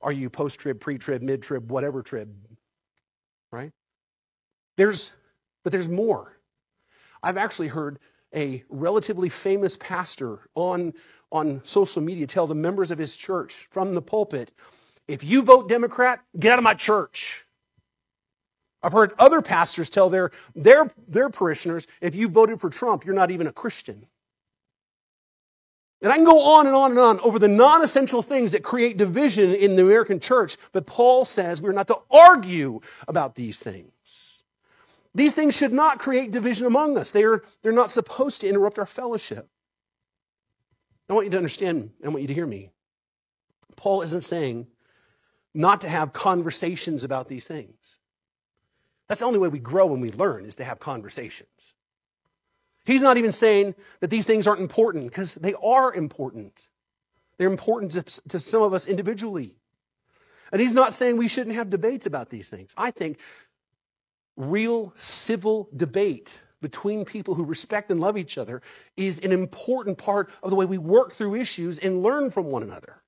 [0.00, 2.34] Are you post trib, pre trib, mid trib, whatever trib?
[3.52, 3.72] Right?
[4.76, 5.14] There's
[5.64, 6.32] but there's more.
[7.22, 7.98] I've actually heard
[8.34, 10.94] a relatively famous pastor on
[11.32, 14.50] on social media tell the members of his church from the pulpit,
[15.08, 17.44] if you vote Democrat, get out of my church.
[18.82, 23.14] I've heard other pastors tell their, their, their parishioners, if you voted for Trump, you're
[23.14, 24.06] not even a Christian.
[26.02, 28.62] And I can go on and on and on over the non essential things that
[28.62, 33.60] create division in the American church, but Paul says we're not to argue about these
[33.60, 34.35] things.
[35.16, 37.10] These things should not create division among us.
[37.10, 39.48] They are, they're not supposed to interrupt our fellowship.
[41.08, 42.70] I want you to understand, I want you to hear me.
[43.76, 44.66] Paul isn't saying
[45.54, 47.98] not to have conversations about these things.
[49.08, 51.74] That's the only way we grow and we learn is to have conversations.
[52.84, 56.68] He's not even saying that these things aren't important because they are important.
[57.38, 59.54] They're important to, to, some of us individually.
[60.52, 62.74] And he's not saying we shouldn't have debates about these things.
[62.76, 63.18] I think
[64.36, 68.62] real civil debate between people who respect and love each other
[68.96, 72.62] is an important part of the way we work through issues and learn from one
[72.62, 73.02] another.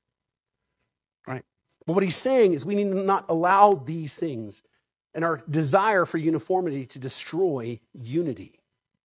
[1.27, 1.45] Right?
[1.87, 4.63] But what he's saying is we need to not allow these things
[5.15, 8.61] and our desire for uniformity to destroy unity.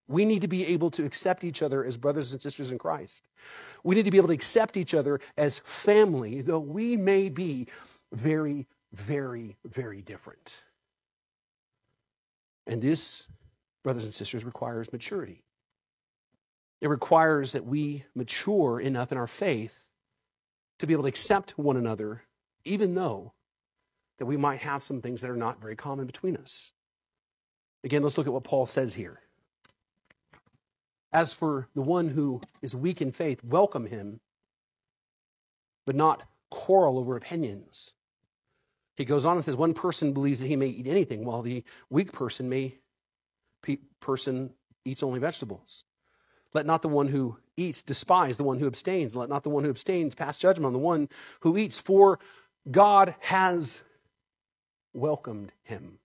[0.08, 3.28] We need to be able to accept each other as brothers and sisters in Christ.
[3.84, 7.68] We need to be able to accept each other as family, though we may be
[8.12, 10.62] very, very, very different.
[12.68, 13.28] And this,
[13.84, 15.44] brothers and sisters, requires maturity.
[16.82, 19.88] It requires that we mature enough in our faith
[20.80, 22.22] to be able to accept one another,
[22.66, 23.34] even though
[24.20, 26.72] that we might have some things that are not very common between us.
[27.84, 29.20] Again, let's look at what Paul says here.
[31.12, 34.20] As for the one who is weak in faith, welcome him,
[35.86, 37.94] but not quarrel over opinions.
[38.96, 41.64] He goes on and says, one person believes that he may eat anything, while the
[41.90, 42.78] weak person may
[44.00, 44.54] person
[44.86, 45.84] eats only vegetables.
[46.54, 49.16] Let not the one who eats despise the one who abstains.
[49.16, 52.20] Let not the one who abstains pass judgment on the one who eats, for
[52.70, 53.84] God has
[54.94, 55.98] welcomed him.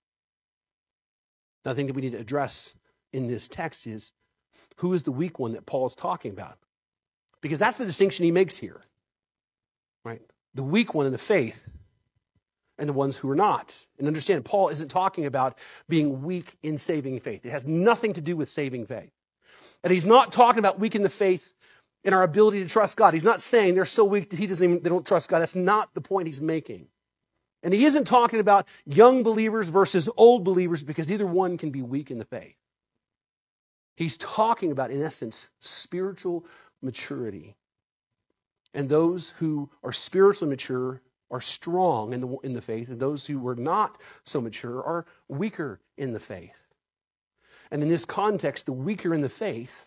[1.65, 2.75] Now, I think that we need to address
[3.13, 4.13] in this text is
[4.77, 6.57] who is the weak one that Paul is talking about?
[7.41, 8.81] Because that's the distinction he makes here.
[10.05, 10.23] Right?
[10.55, 11.63] The weak one in the faith
[12.79, 13.87] and the ones who are not.
[13.99, 17.45] And understand, Paul isn't talking about being weak in saving faith.
[17.45, 19.11] It has nothing to do with saving faith.
[19.83, 21.53] And he's not talking about weak in the faith
[22.05, 23.15] in our ability to trust God.
[23.15, 25.41] He's not saying they're so weak that he doesn't even, they don't trust God.
[25.41, 26.87] That's not the point he's making.
[27.63, 31.83] And he isn't talking about young believers versus old believers because either one can be
[31.83, 32.55] weak in the faith.
[33.97, 36.47] He's talking about, in essence, spiritual
[36.81, 37.57] maturity.
[38.73, 43.27] And those who are spiritually mature are strong in the, in the faith, and those
[43.27, 46.63] who were not so mature are weaker in the faith.
[47.71, 49.87] And in this context, the weaker in the faith,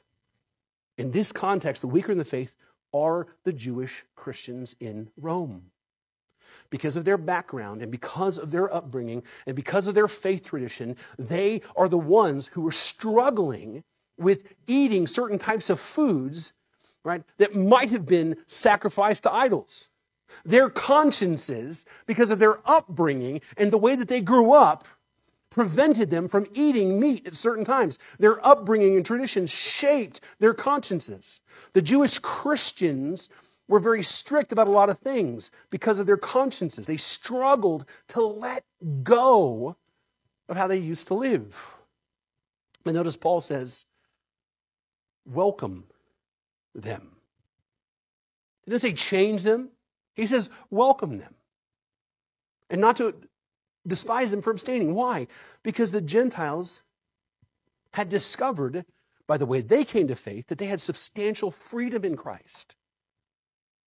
[0.98, 2.56] in this context, the weaker in the faith
[2.94, 5.72] are the Jewish Christians in Rome.
[6.70, 10.96] Because of their background and because of their upbringing and because of their faith tradition,
[11.18, 13.84] they are the ones who are struggling
[14.18, 16.54] with eating certain types of foods,
[17.04, 19.90] right, that might have been sacrificed to idols.
[20.46, 24.86] Their consciences, because of their upbringing and the way that they grew up,
[25.50, 28.00] prevented them from eating meat at certain times.
[28.20, 31.42] Their upbringing and traditions shaped their consciences.
[31.74, 33.30] The Jewish Christians
[33.68, 36.88] were very strict about a lot of things because of their consciences.
[36.88, 38.64] They struggled to let
[39.04, 39.76] go
[40.50, 41.78] of how they used to live.
[42.86, 43.86] And notice Paul says,
[45.26, 45.86] welcome
[46.74, 47.16] them.
[48.66, 49.70] He doesn't say change them.
[50.16, 51.36] He says welcome them.
[52.70, 53.16] And not to
[53.86, 54.94] despise them for abstaining.
[54.94, 55.28] Why?
[55.64, 56.84] Because the Gentiles
[57.94, 58.86] had discovered,
[59.28, 62.76] by the way they came to faith, that they had substantial freedom in Christ.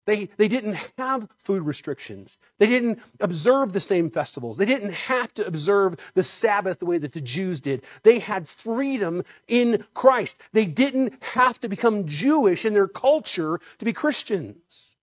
[0.06, 2.38] They, they didn't have food restrictions.
[2.58, 4.56] They didn't observe the same festivals.
[4.56, 7.82] They didn't have to observe the Sabbath the way that the Jews did.
[8.04, 10.42] They had freedom in Christ.
[10.54, 14.96] They didn't have to become Jewish in their culture to be Christians.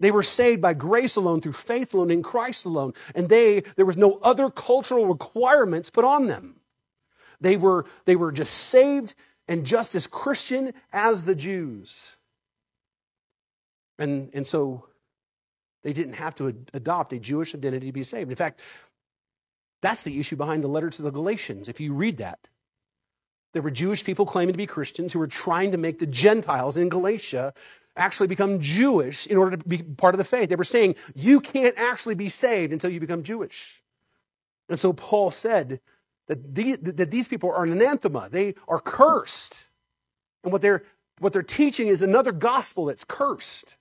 [0.00, 2.94] They were saved by grace alone, through faith alone, in Christ alone.
[3.14, 6.56] And they, there was no other cultural requirements put on them.
[7.40, 9.14] They were, they were just saved
[9.46, 12.16] and just as Christian as the Jews.
[13.98, 14.88] And, and so
[15.82, 18.30] they didn't have to adopt a Jewish identity to be saved.
[18.30, 18.60] In fact,
[19.82, 21.68] that's the issue behind the letter to the Galatians.
[21.68, 22.48] If you read that,
[23.52, 26.76] there were Jewish people claiming to be Christians who were trying to make the Gentiles
[26.76, 27.54] in Galatia
[27.96, 30.48] actually become Jewish in order to be part of the faith.
[30.48, 33.82] They were saying, you can't actually be saved until you become Jewish.
[34.68, 35.80] And so Paul said
[36.28, 38.28] that, the, that these people are an anathema.
[38.30, 39.66] They are cursed.
[40.42, 40.84] And what they're,
[41.18, 43.76] what they're teaching is another gospel that's cursed.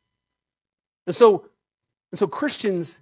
[1.08, 1.46] And so,
[2.12, 3.00] and so Christians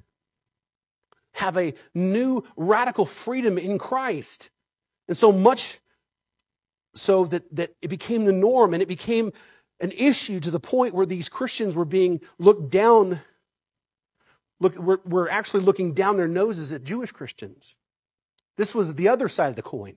[1.34, 4.50] have a new radical freedom in Christ.
[5.08, 5.80] And so much
[6.96, 9.32] so that, that it became the norm and it became
[9.82, 13.20] an issue to the point where these Christians were being looked down,
[14.60, 17.78] look, were, were actually looking down their noses at Jewish Christians.
[18.58, 19.96] This was the other side of the coin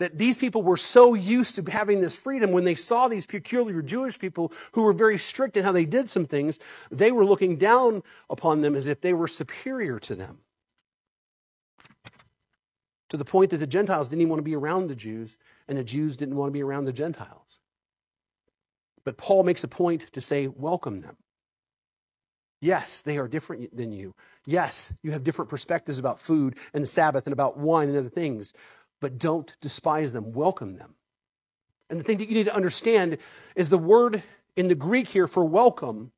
[0.00, 3.82] that these people were so used to having this freedom when they saw these peculiar
[3.82, 6.58] Jewish people who were very strict in how they did some things,
[6.90, 10.38] they were looking down upon them as if they were superior to them.
[13.10, 15.36] To the point that the Gentiles didn't even want to be around the Jews,
[15.68, 17.60] and the Jews didn't want to be around the Gentiles.
[19.04, 21.16] But Paul makes a point to say, welcome them.
[22.60, 24.14] Yes, they are different than you.
[24.44, 28.10] Yes, you have different perspectives about food and the Sabbath and about wine and other
[28.10, 28.54] things
[29.00, 30.32] but don't despise them.
[30.32, 30.94] Welcome them.
[31.88, 33.18] And the thing that you need to understand
[33.56, 34.22] is the word
[34.56, 36.12] in the Greek here for welcome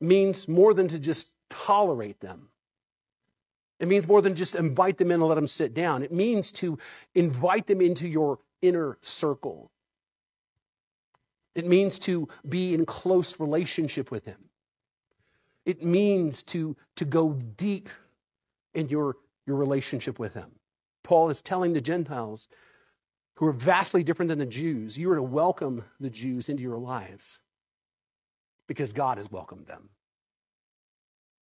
[0.00, 2.48] means more than to just tolerate them.
[3.78, 6.02] It means more than just invite them in and let them sit down.
[6.02, 6.78] It means to
[7.14, 9.70] invite them into your inner circle.
[11.58, 14.38] It means to be in close relationship with Him.
[15.66, 17.88] It means to, to go deep
[18.74, 20.52] in your, your relationship with Him.
[21.02, 22.46] Paul is telling the Gentiles,
[23.34, 26.78] who are vastly different than the Jews, you are to welcome the Jews into your
[26.78, 27.40] lives
[28.68, 29.88] because God has welcomed them.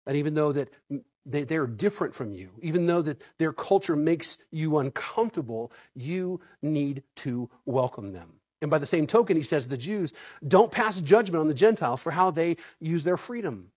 [0.07, 3.97] And even though that mm, they, they're different from you, even though that their culture
[3.97, 8.35] makes you uncomfortable, you need to welcome them.
[8.63, 10.13] And by the same token, he says the Jews
[10.47, 13.71] don't pass judgment on the Gentiles for how they use their freedom.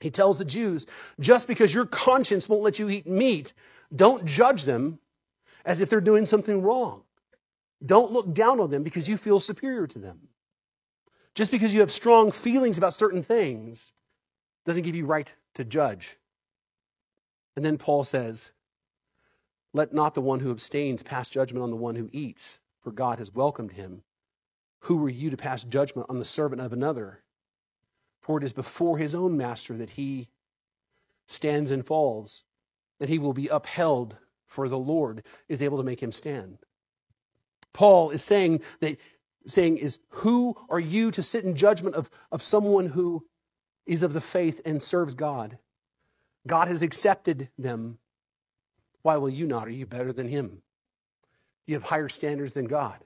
[0.00, 0.86] He tells the Jews,
[1.20, 3.52] just because your conscience won't let you eat meat
[3.94, 4.98] don't judge them
[5.64, 7.04] as if they're doing something wrong.
[7.84, 10.28] Don't look down on them because you feel superior to them.
[11.34, 13.94] Just because you have strong feelings about certain things
[14.64, 16.16] doesn't give you right to judge.
[17.56, 18.52] And then Paul says,
[19.72, 23.18] Let not the one who abstains pass judgment on the one who eats, for God
[23.18, 24.02] has welcomed him.
[24.80, 27.22] Who were you to pass judgment on the servant of another?
[28.22, 30.28] For it is before his own master that he
[31.26, 32.44] stands and falls,
[32.98, 34.16] that he will be upheld,
[34.46, 36.58] for the Lord is able to make him stand.
[37.72, 38.98] Paul is saying that
[39.46, 43.26] saying is who are you to sit in judgment of, of someone who
[43.86, 45.58] is of the faith and serves God?
[46.46, 47.98] God has accepted them.
[49.02, 49.66] Why will you not?
[49.66, 50.62] Are you better than him?
[51.66, 52.98] You have higher standards than God.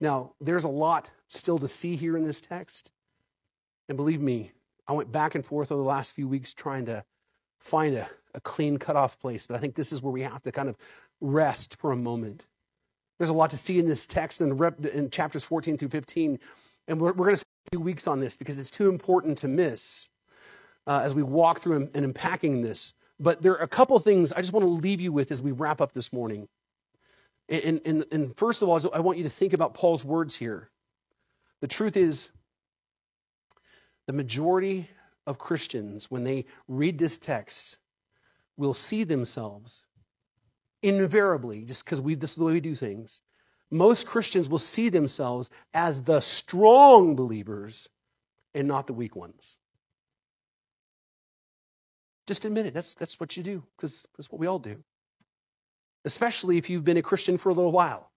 [0.00, 2.92] Now, there's a lot still to see here in this text.
[3.88, 4.52] And believe me,
[4.86, 7.04] I went back and forth over the last few weeks trying to
[7.60, 10.52] find a, a clean cutoff place, but I think this is where we have to
[10.52, 10.76] kind of
[11.20, 12.44] rest for a moment.
[13.18, 16.38] There's a lot to see in this text in, rep, in chapters 14 through 15,
[16.88, 19.38] and we're, we're going to spend a few weeks on this because it's too important
[19.38, 20.10] to miss
[20.86, 22.94] uh, as we walk through and, and unpacking this.
[23.18, 25.52] But there are a couple things I just want to leave you with as we
[25.52, 26.48] wrap up this morning.
[27.48, 30.70] And, and, and first of all, I want you to think about Paul's words here.
[31.60, 32.30] The truth is,
[34.06, 34.88] the majority
[35.26, 37.78] of Christians, when they read this text,
[38.56, 39.86] will see themselves
[40.82, 43.22] invariably, just because we this is the way we do things,
[43.70, 47.88] most Christians will see themselves as the strong believers
[48.54, 49.58] and not the weak ones.
[52.26, 52.74] Just admit it.
[52.74, 54.82] That's, that's what you do, because that's what we all do.
[56.04, 58.10] Especially if you've been a Christian for a little while.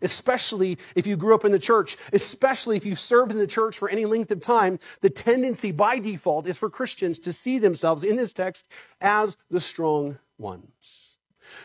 [0.00, 1.96] Especially if you grew up in the church.
[2.12, 4.78] Especially if you've served in the church for any length of time.
[5.00, 8.68] The tendency by default is for Christians to see themselves in this text
[9.00, 11.16] as the strong ones.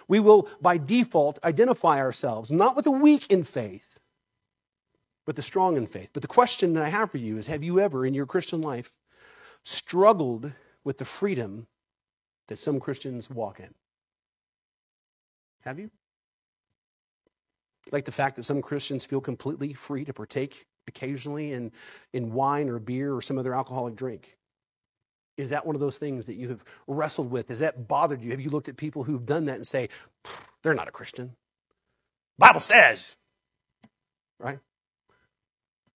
[0.07, 3.99] We will, by default, identify ourselves not with the weak in faith,
[5.25, 6.09] but the strong in faith.
[6.13, 8.61] But the question that I have for you is have you ever in your Christian
[8.61, 8.91] life
[9.63, 10.51] struggled
[10.83, 11.67] with the freedom
[12.47, 13.73] that some Christians walk in?
[15.65, 15.89] Have you?
[17.91, 21.71] Like the fact that some Christians feel completely free to partake occasionally in,
[22.13, 24.37] in wine or beer or some other alcoholic drink.
[25.37, 27.49] Is that one of those things that you have wrestled with?
[27.49, 28.31] Has that bothered you?
[28.31, 29.89] Have you looked at people who've done that and say,
[30.63, 31.33] they're not a Christian?
[32.37, 33.15] Bible says,
[34.39, 34.59] right?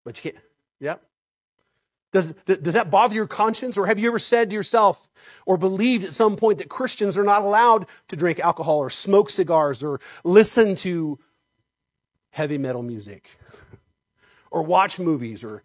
[0.06, 0.46] But you can't.
[0.80, 1.04] Yep.
[2.14, 3.78] Does, does that bother your conscience?
[3.78, 5.06] Or have you ever said to yourself
[5.46, 9.30] or believed at some point that Christians are not allowed to drink alcohol or smoke
[9.30, 11.20] cigars or listen to
[12.30, 13.28] heavy metal music
[14.52, 15.64] or watch movies or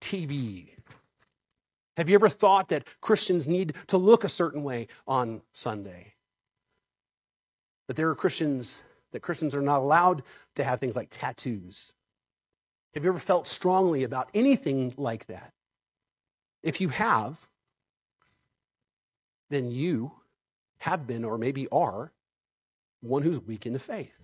[0.00, 0.68] TV
[1.96, 6.12] have you ever thought that Christians need to look a certain way on Sunday?
[7.88, 8.82] That there are Christians,
[9.12, 10.22] that Christians are not allowed
[10.56, 11.94] to have things like tattoos.
[12.94, 15.52] Have you ever felt strongly about anything like that?
[16.66, 17.38] If you have,
[19.50, 20.10] then you
[20.78, 22.12] have been or maybe are
[23.02, 24.20] one who's weak in the faith.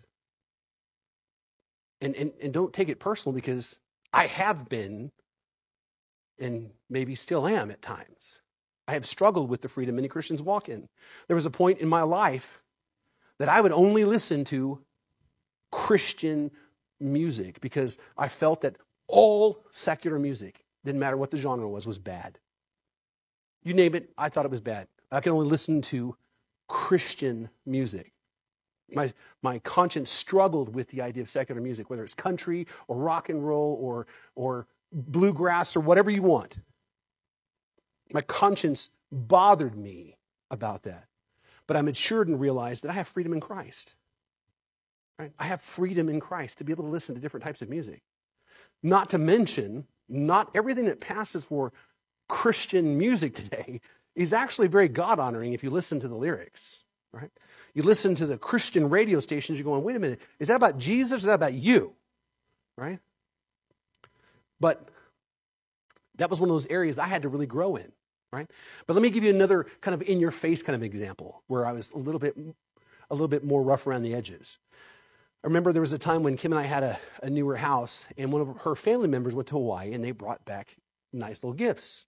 [2.01, 3.81] And, and, and don't take it personal because
[4.13, 5.13] I have been
[6.41, 8.41] and maybe still am at times.
[8.89, 10.89] I have struggled with the freedom many Christians walk in.
[11.29, 12.61] There was a point in my life
[13.39, 14.81] that I would only listen to
[15.71, 16.51] Christian
[16.99, 21.99] music because I felt that all secular music, didn't matter what the genre was, was
[21.99, 22.39] bad.
[23.63, 24.89] You name it, I thought it was bad.
[25.11, 26.17] I could only listen to
[26.69, 28.13] Christian music.
[28.95, 29.13] My,
[29.43, 33.47] my conscience struggled with the idea of secular music, whether it's country or rock and
[33.47, 36.57] roll or, or bluegrass or whatever you want.
[38.13, 40.17] My conscience bothered me
[40.51, 41.07] about that.
[41.67, 43.95] But I matured and realized that I have freedom in Christ.
[45.19, 45.33] Right?
[45.39, 48.03] I have freedom in Christ to be able to listen to different types of music.
[48.83, 51.73] Not to mention, not everything that passes for
[52.29, 53.81] Christian music today
[54.15, 56.85] is actually very God honoring if you listen to the lyrics.
[57.13, 57.31] Right?
[57.75, 60.79] You listen to the Christian radio stations, you're going, wait a minute, is that about
[60.79, 61.93] Jesus or is that about you?
[62.77, 63.01] Right?
[64.61, 64.89] But
[66.17, 67.91] that was one of those areas I had to really grow in,
[68.33, 68.49] right?
[68.87, 71.67] But let me give you another kind of in your face kind of example where
[71.67, 72.37] I was a little bit
[73.11, 74.59] a little bit more rough around the edges.
[75.45, 78.07] I remember there was a time when Kim and I had a, a newer house,
[78.17, 80.77] and one of her family members went to Hawaii and they brought back
[81.13, 82.07] nice little gifts.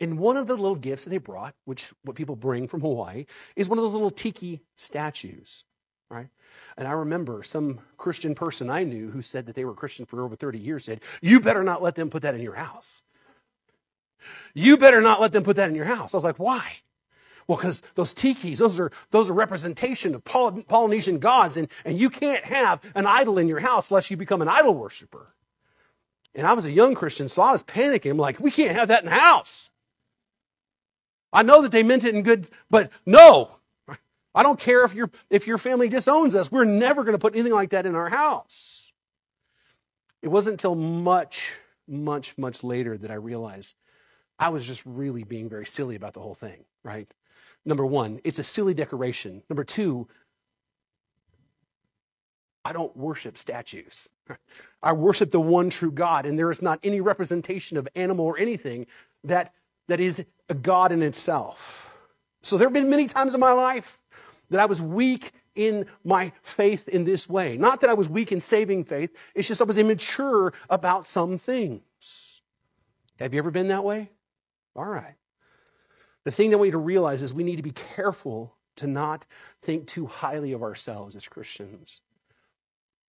[0.00, 3.26] And one of the little gifts that they brought, which what people bring from Hawaii,
[3.56, 5.64] is one of those little tiki statues,
[6.08, 6.28] right?
[6.76, 10.22] And I remember some Christian person I knew who said that they were Christian for
[10.22, 13.02] over 30 years said, You better not let them put that in your house.
[14.54, 16.14] You better not let them put that in your house.
[16.14, 16.76] I was like, Why?
[17.46, 22.10] Well, because those tikis, those are those are representation of Polynesian gods, and, and you
[22.10, 25.26] can't have an idol in your house unless you become an idol worshiper.
[26.34, 28.10] And I was a young Christian, so I was panicking.
[28.10, 29.70] I'm like, we can't have that in the house.
[31.32, 33.50] I know that they meant it in good, but no,
[34.34, 36.50] I don't care if your if your family disowns us.
[36.50, 38.92] We're never going to put anything like that in our house.
[40.22, 41.52] It wasn't until much,
[41.88, 43.76] much, much later that I realized
[44.38, 47.08] I was just really being very silly about the whole thing, right?
[47.64, 49.42] Number one, it's a silly decoration.
[49.48, 50.08] Number two,
[52.64, 54.08] I don't worship statues.
[54.82, 58.38] I worship the one true God, and there is not any representation of animal or
[58.38, 58.86] anything
[59.24, 59.54] that,
[59.88, 61.90] that is a God in itself.
[62.42, 64.00] So there have been many times in my life
[64.50, 67.56] that I was weak in my faith in this way.
[67.56, 71.38] Not that I was weak in saving faith, it's just I was immature about some
[71.38, 72.42] things.
[73.18, 74.10] Have you ever been that way?
[74.74, 75.14] All right.
[76.24, 79.26] The thing that we need to realize is we need to be careful to not
[79.62, 82.00] think too highly of ourselves as Christians.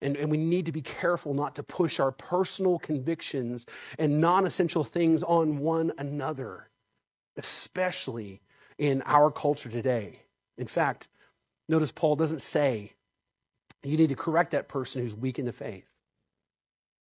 [0.02, 3.66] And, and we need to be careful not to push our personal convictions
[3.98, 6.70] and non essential things on one another,
[7.38, 8.42] especially
[8.78, 10.20] in our culture today.
[10.58, 11.08] In fact,
[11.70, 12.94] Notice Paul doesn't say
[13.84, 15.90] you need to correct that person who's weak in the faith.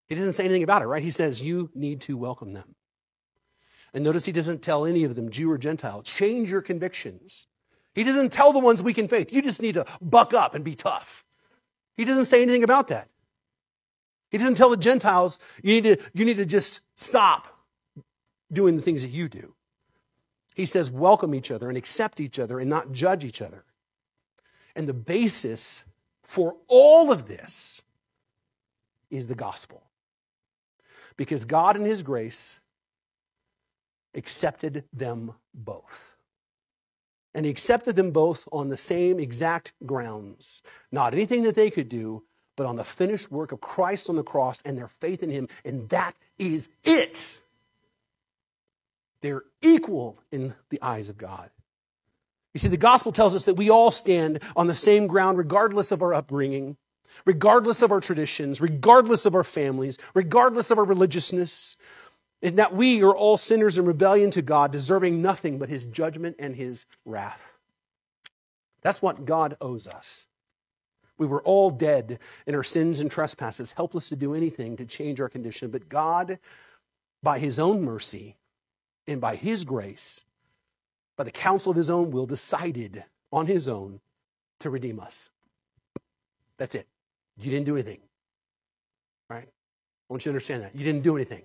[0.07, 1.03] He doesn't say anything about it, right?
[1.03, 2.75] He says you need to welcome them.
[3.93, 7.47] And notice he doesn't tell any of them, Jew or Gentile, change your convictions.
[7.93, 10.63] He doesn't tell the ones weak in faith, you just need to buck up and
[10.63, 11.23] be tough.
[11.95, 13.07] He doesn't say anything about that.
[14.31, 17.47] He doesn't tell the Gentiles, you need to, you need to just stop
[18.51, 19.53] doing the things that you do.
[20.55, 23.63] He says, welcome each other and accept each other and not judge each other.
[24.75, 25.85] And the basis
[26.23, 27.83] for all of this
[29.11, 29.83] is the gospel.
[31.15, 32.59] Because God, in His grace,
[34.15, 36.15] accepted them both.
[37.33, 40.61] And He accepted them both on the same exact grounds.
[40.91, 42.23] Not anything that they could do,
[42.55, 45.47] but on the finished work of Christ on the cross and their faith in Him.
[45.65, 47.39] And that is it.
[49.21, 51.49] They're equal in the eyes of God.
[52.53, 55.91] You see, the gospel tells us that we all stand on the same ground regardless
[55.91, 56.77] of our upbringing,
[57.25, 61.77] regardless of our traditions, regardless of our families, regardless of our religiousness,
[62.43, 66.35] and that we are all sinners in rebellion to God, deserving nothing but his judgment
[66.39, 67.57] and his wrath.
[68.81, 70.27] That's what God owes us.
[71.17, 75.21] We were all dead in our sins and trespasses, helpless to do anything to change
[75.21, 75.71] our condition.
[75.71, 76.37] But God,
[77.21, 78.35] by his own mercy
[79.07, 80.25] and by his grace,
[81.15, 84.01] by the counsel of his own will, decided on his own
[84.59, 85.31] to redeem us.
[86.57, 86.87] That's it.
[87.37, 87.99] You didn't do anything.
[89.29, 89.47] Right?
[89.47, 90.75] I want you to understand that.
[90.75, 91.43] You didn't do anything.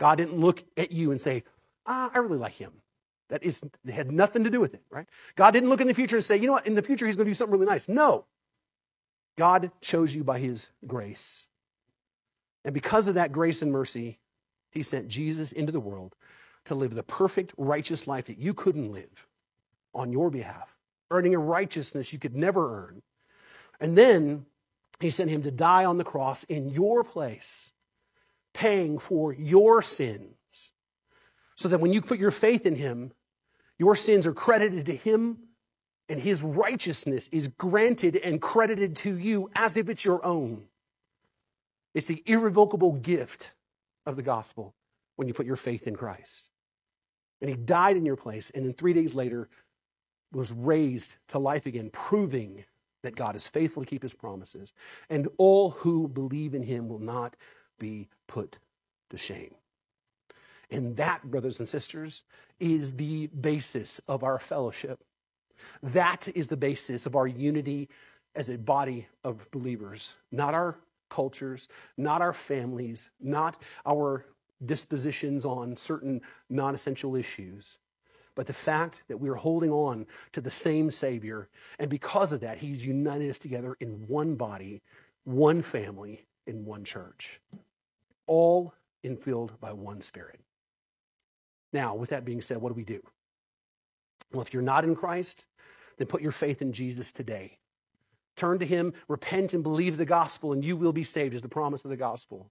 [0.00, 1.44] God didn't look at you and say,
[1.84, 2.72] ah, I really like him.
[3.28, 5.06] That is, had nothing to do with it, right?
[5.36, 7.16] God didn't look in the future and say, you know what, in the future he's
[7.16, 7.86] going to do something really nice.
[7.86, 8.24] No.
[9.36, 11.48] God chose you by his grace.
[12.64, 14.18] And because of that grace and mercy,
[14.70, 16.14] he sent Jesus into the world
[16.64, 19.26] to live the perfect, righteous life that you couldn't live
[19.94, 20.74] on your behalf,
[21.10, 23.02] earning a righteousness you could never earn.
[23.80, 24.46] And then
[24.98, 27.74] he sent him to die on the cross in your place,
[28.54, 30.72] paying for your sins.
[31.56, 33.12] So that when you put your faith in him,
[33.78, 35.38] your sins are credited to him
[36.08, 40.64] and his righteousness is granted and credited to you as if it's your own.
[41.94, 43.54] It's the irrevocable gift
[44.06, 44.74] of the gospel
[45.16, 46.50] when you put your faith in Christ.
[47.40, 49.48] And he died in your place, and then three days later
[50.32, 52.64] was raised to life again, proving
[53.02, 54.74] that God is faithful to keep his promises.
[55.08, 57.36] And all who believe in him will not
[57.78, 58.58] be put
[59.10, 59.52] to shame.
[60.70, 62.22] And that, brothers and sisters,
[62.60, 65.00] is the basis of our fellowship.
[65.82, 67.88] That is the basis of our unity
[68.36, 70.78] as a body of believers, not our
[71.08, 74.24] cultures, not our families, not our
[74.64, 77.78] dispositions on certain non essential issues,
[78.36, 81.48] but the fact that we are holding on to the same Savior.
[81.80, 84.82] And because of that, He's united us together in one body,
[85.24, 87.40] one family, in one church,
[88.30, 88.72] all
[89.04, 90.38] infilled by one Spirit.
[91.72, 93.00] Now, with that being said, what do we do?
[94.32, 95.46] Well, if you're not in Christ,
[95.98, 97.58] then put your faith in Jesus today.
[98.36, 101.48] Turn to him, repent, and believe the gospel, and you will be saved, is the
[101.48, 102.48] promise of the gospel.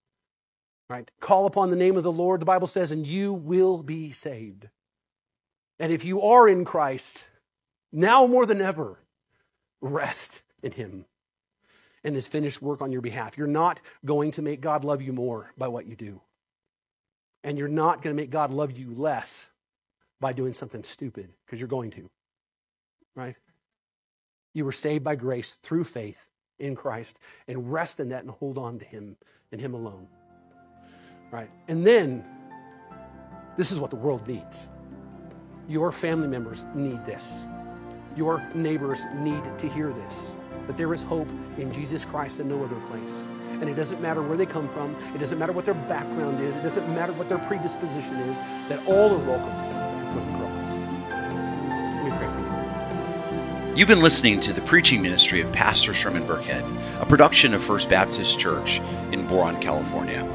[0.90, 1.10] Right?
[1.22, 4.68] Call upon the name of the Lord, the Bible says, and you will be saved.
[5.80, 7.26] And if you are in Christ,
[7.94, 9.00] now more than ever,
[9.80, 11.06] rest in him
[12.04, 13.38] and his finished work on your behalf.
[13.38, 16.22] You're not going to make God love you more by what you do.
[17.44, 19.50] And you're not going to make God love you less
[20.20, 22.10] by doing something stupid, because you're going to.
[23.16, 23.36] Right?
[24.54, 26.30] You were saved by grace through faith
[26.60, 29.16] in Christ, and rest in that and hold on to Him
[29.52, 30.08] and Him alone.
[31.32, 31.50] Right?
[31.70, 32.26] And then,
[33.56, 34.68] this is what the world needs.
[35.70, 37.48] Your family members need this.
[38.20, 40.36] Your neighbors need to hear this.
[40.68, 43.32] That there is hope in Jesus Christ and no other place.
[43.62, 46.58] And it doesn't matter where they come from, it doesn't matter what their background is,
[46.58, 50.28] it doesn't matter what their predisposition is, that all are welcome at the foot of
[50.28, 50.82] the cross.
[52.04, 52.42] Me pray for
[53.72, 53.78] you.
[53.78, 56.66] You've been listening to the preaching ministry of Pastor Sherman Burkhead,
[57.02, 58.82] a production of First Baptist Church
[59.14, 60.26] in Boron, California.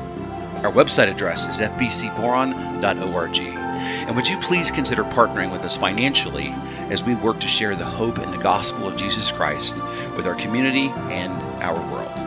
[0.64, 3.63] Our website address is fbcboron.org.
[4.06, 6.48] And would you please consider partnering with us financially
[6.90, 9.82] as we work to share the hope and the gospel of Jesus Christ
[10.16, 11.32] with our community and
[11.62, 12.23] our world?